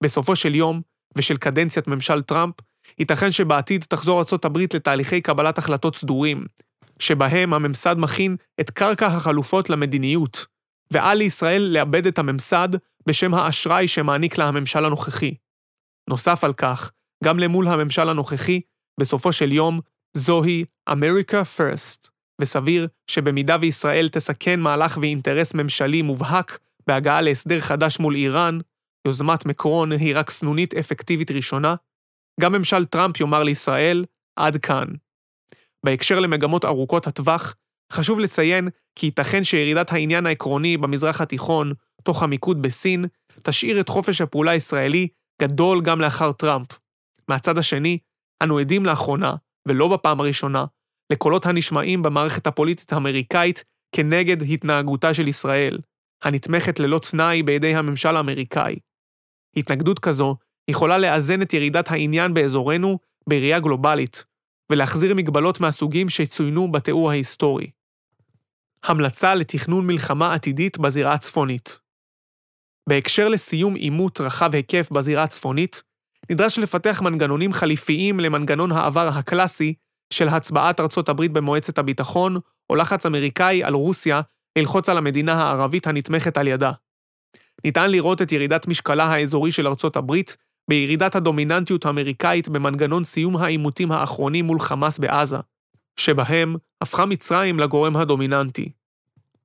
בסופו 0.03 0.35
של 0.35 0.55
יום, 0.55 0.81
ושל 1.17 1.37
קדנציית 1.37 1.87
ממשל 1.87 2.21
טראמפ, 2.21 2.55
ייתכן 2.99 3.31
שבעתיד 3.31 3.85
תחזור 3.89 4.19
ארצות 4.19 4.45
הברית 4.45 4.73
לתהליכי 4.73 5.21
קבלת 5.21 5.57
החלטות 5.57 5.95
סדורים, 5.95 6.45
שבהם 6.99 7.53
הממסד 7.53 7.95
מכין 7.97 8.35
את 8.59 8.69
קרקע 8.69 9.07
החלופות 9.07 9.69
למדיניות, 9.69 10.45
ואל 10.93 11.17
לישראל 11.17 11.61
לאבד 11.61 12.07
את 12.07 12.19
הממסד 12.19 12.69
בשם 13.05 13.33
האשראי 13.33 13.87
שמעניק 13.87 14.37
לה 14.37 14.45
הממשל 14.45 14.85
הנוכחי. 14.85 15.35
נוסף 16.09 16.43
על 16.43 16.53
כך, 16.53 16.91
גם 17.23 17.39
למול 17.39 17.67
הממשל 17.67 18.09
הנוכחי, 18.09 18.61
בסופו 18.99 19.31
של 19.31 19.51
יום, 19.51 19.79
זוהי 20.13 20.65
America 20.89 21.57
First, 21.57 22.09
וסביר 22.41 22.87
שבמידה 23.07 23.55
וישראל 23.61 24.09
תסכן 24.09 24.59
מהלך 24.59 24.97
ואינטרס 25.01 25.53
ממשלי 25.53 26.01
מובהק 26.01 26.59
בהגעה 26.87 27.21
להסדר 27.21 27.59
חדש 27.59 27.99
מול 27.99 28.15
איראן, 28.15 28.59
יוזמת 29.07 29.45
מקרון 29.45 29.91
היא 29.91 30.17
רק 30.17 30.29
סנונית 30.29 30.73
אפקטיבית 30.73 31.31
ראשונה, 31.31 31.75
גם 32.41 32.53
ממשל 32.53 32.85
טראמפ 32.85 33.19
יאמר 33.19 33.43
לישראל, 33.43 34.05
עד 34.35 34.57
כאן. 34.57 34.87
בהקשר 35.85 36.19
למגמות 36.19 36.65
ארוכות 36.65 37.07
הטווח, 37.07 37.55
חשוב 37.93 38.19
לציין 38.19 38.69
כי 38.95 39.05
ייתכן 39.07 39.43
שירידת 39.43 39.91
העניין 39.91 40.25
העקרוני 40.25 40.77
במזרח 40.77 41.21
התיכון, 41.21 41.71
תוך 42.03 42.23
המיקוד 42.23 42.61
בסין, 42.61 43.05
תשאיר 43.43 43.79
את 43.79 43.89
חופש 43.89 44.21
הפעולה 44.21 44.51
הישראלי 44.51 45.07
גדול 45.41 45.81
גם 45.81 46.01
לאחר 46.01 46.31
טראמפ. 46.31 46.67
מהצד 47.27 47.57
השני, 47.57 47.97
אנו 48.43 48.57
עדים 48.57 48.85
לאחרונה, 48.85 49.35
ולא 49.67 49.87
בפעם 49.87 50.19
הראשונה, 50.19 50.65
לקולות 51.11 51.45
הנשמעים 51.45 52.01
במערכת 52.01 52.47
הפוליטית 52.47 52.93
האמריקאית 52.93 53.63
כנגד 53.95 54.41
התנהגותה 54.41 55.13
של 55.13 55.27
ישראל, 55.27 55.79
הנתמכת 56.23 56.79
ללא 56.79 56.99
תנאי 57.11 57.43
בידי 57.43 57.75
הממשל 57.75 58.15
האמריקאי. 58.15 58.75
התנגדות 59.55 59.99
כזו 59.99 60.35
יכולה 60.69 60.97
לאזן 60.97 61.41
את 61.41 61.53
ירידת 61.53 61.91
העניין 61.91 62.33
באזורנו 62.33 62.99
בראייה 63.29 63.59
גלובלית, 63.59 64.23
ולהחזיר 64.71 65.15
מגבלות 65.15 65.59
מהסוגים 65.59 66.09
שצוינו 66.09 66.71
בתיאור 66.71 67.11
ההיסטורי. 67.11 67.78
המלצה 68.83 69.35
לתכנון 69.35 69.87
מלחמה 69.87 70.33
עתידית 70.33 70.77
בזירה 70.77 71.13
הצפונית. 71.13 71.79
בהקשר 72.89 73.27
לסיום 73.27 73.75
עימות 73.75 74.21
רחב 74.21 74.55
היקף 74.55 74.89
בזירה 74.91 75.23
הצפונית, 75.23 75.83
נדרש 76.31 76.59
לפתח 76.59 77.01
מנגנונים 77.01 77.53
חליפיים 77.53 78.19
למנגנון 78.19 78.71
העבר 78.71 79.07
הקלאסי 79.07 79.73
של 80.13 80.27
הצבעת 80.27 80.79
ארצות 80.79 81.09
הברית 81.09 81.31
במועצת 81.31 81.77
הביטחון, 81.77 82.37
או 82.69 82.75
לחץ 82.75 83.05
אמריקאי 83.05 83.63
על 83.63 83.73
רוסיה 83.73 84.21
ללחוץ 84.57 84.89
על 84.89 84.97
המדינה 84.97 85.33
הערבית 85.33 85.87
הנתמכת 85.87 86.37
על 86.37 86.47
ידה. 86.47 86.71
ניתן 87.63 87.91
לראות 87.91 88.21
את 88.21 88.31
ירידת 88.31 88.67
משקלה 88.67 89.05
האזורי 89.05 89.51
של 89.51 89.67
ארצות 89.67 89.95
הברית 89.95 90.37
בירידת 90.69 91.15
הדומיננטיות 91.15 91.85
האמריקאית 91.85 92.49
במנגנון 92.49 93.03
סיום 93.03 93.37
העימותים 93.37 93.91
האחרונים 93.91 94.45
מול 94.45 94.59
חמאס 94.59 94.99
בעזה, 94.99 95.37
שבהם 95.99 96.55
הפכה 96.81 97.05
מצרים 97.05 97.59
לגורם 97.59 97.95
הדומיננטי. 97.95 98.71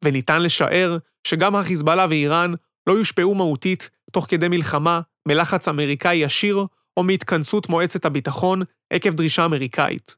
וניתן 0.04 0.42
לשער 0.42 0.98
שגם 1.26 1.56
החיזבאללה 1.56 2.06
ואיראן 2.10 2.52
לא 2.86 2.92
יושפעו 2.92 3.34
מהותית 3.34 3.90
תוך 4.12 4.26
כדי 4.28 4.48
מלחמה 4.48 5.00
מלחץ 5.28 5.68
אמריקאי 5.68 6.16
ישיר 6.16 6.66
או 6.96 7.02
מהתכנסות 7.02 7.68
מועצת 7.68 8.04
הביטחון 8.04 8.62
עקב 8.90 9.10
דרישה 9.10 9.44
אמריקאית. 9.44 10.16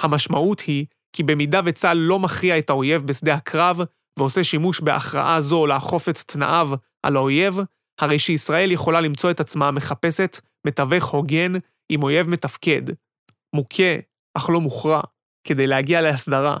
המשמעות 0.00 0.60
היא 0.60 0.86
כי 1.12 1.22
במידה 1.22 1.60
וצה"ל 1.64 1.96
לא 1.96 2.18
מכריע 2.18 2.58
את 2.58 2.70
האויב 2.70 3.02
בשדה 3.06 3.34
הקרב 3.34 3.80
ועושה 4.18 4.44
שימוש 4.44 4.80
בהכרעה 4.80 5.40
זו 5.40 5.66
לאכוף 5.66 6.08
את 6.08 6.18
תנאיו 6.18 6.70
על 7.02 7.16
האויב, 7.16 7.58
הרי 8.00 8.18
שישראל 8.18 8.72
יכולה 8.72 9.00
למצוא 9.00 9.30
את 9.30 9.40
עצמה 9.40 9.70
מחפשת 9.70 10.40
מתווך 10.66 11.04
הוגן 11.04 11.52
עם 11.88 12.02
אויב 12.02 12.28
מתפקד, 12.28 12.82
מוכה, 13.54 13.96
אך 14.34 14.50
לא 14.50 14.60
מוכרע, 14.60 15.00
כדי 15.44 15.66
להגיע 15.66 16.00
להסדרה. 16.00 16.58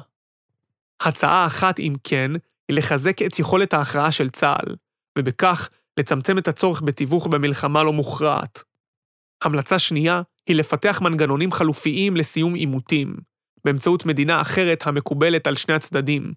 הצעה 1.00 1.46
אחת, 1.46 1.80
אם 1.80 1.94
כן, 2.04 2.30
היא 2.68 2.76
לחזק 2.76 3.22
את 3.22 3.38
יכולת 3.38 3.74
ההכרעה 3.74 4.12
של 4.12 4.30
צה"ל, 4.30 4.76
ובכך 5.18 5.68
לצמצם 5.96 6.38
את 6.38 6.48
הצורך 6.48 6.82
בתיווך 6.84 7.26
במלחמה 7.26 7.82
לא 7.82 7.92
מוכרעת. 7.92 8.62
המלצה 9.42 9.78
שנייה 9.78 10.22
היא 10.46 10.56
לפתח 10.56 11.00
מנגנונים 11.02 11.52
חלופיים 11.52 12.16
לסיום 12.16 12.54
עימותים, 12.54 13.16
באמצעות 13.64 14.06
מדינה 14.06 14.40
אחרת 14.40 14.86
המקובלת 14.86 15.46
על 15.46 15.54
שני 15.54 15.74
הצדדים. 15.74 16.32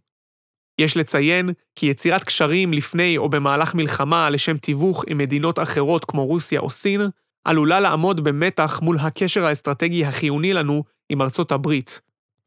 יש 0.80 0.98
לציין 0.98 1.50
כי 1.76 1.86
יצירת 1.86 2.24
קשרים 2.24 2.74
לפני 2.74 3.18
או 3.18 3.30
במהלך 3.30 3.76
מלחמה 3.76 4.30
לשם 4.30 4.58
תיווך 4.58 5.04
עם 5.08 5.18
מדינות 5.18 5.60
אחרות 5.60 6.06
כמו 6.06 6.26
רוסיה 6.26 6.60
או 6.60 6.70
סין, 6.70 7.02
עלולה 7.46 7.80
לעמוד 7.80 8.24
במתח 8.24 8.80
מול 8.84 8.98
הקשר 9.00 9.46
האסטרטגי 9.46 10.06
החיוני 10.06 10.54
לנו 10.54 10.84
עם 11.10 11.22
ארצות 11.22 11.52
הברית, 11.52 12.02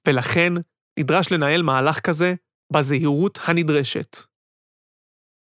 ולכן 0.09 0.53
נדרש 0.99 1.33
לנהל 1.33 1.63
מהלך 1.63 2.01
כזה 2.01 2.35
בזהירות 2.73 3.39
הנדרשת. 3.45 4.17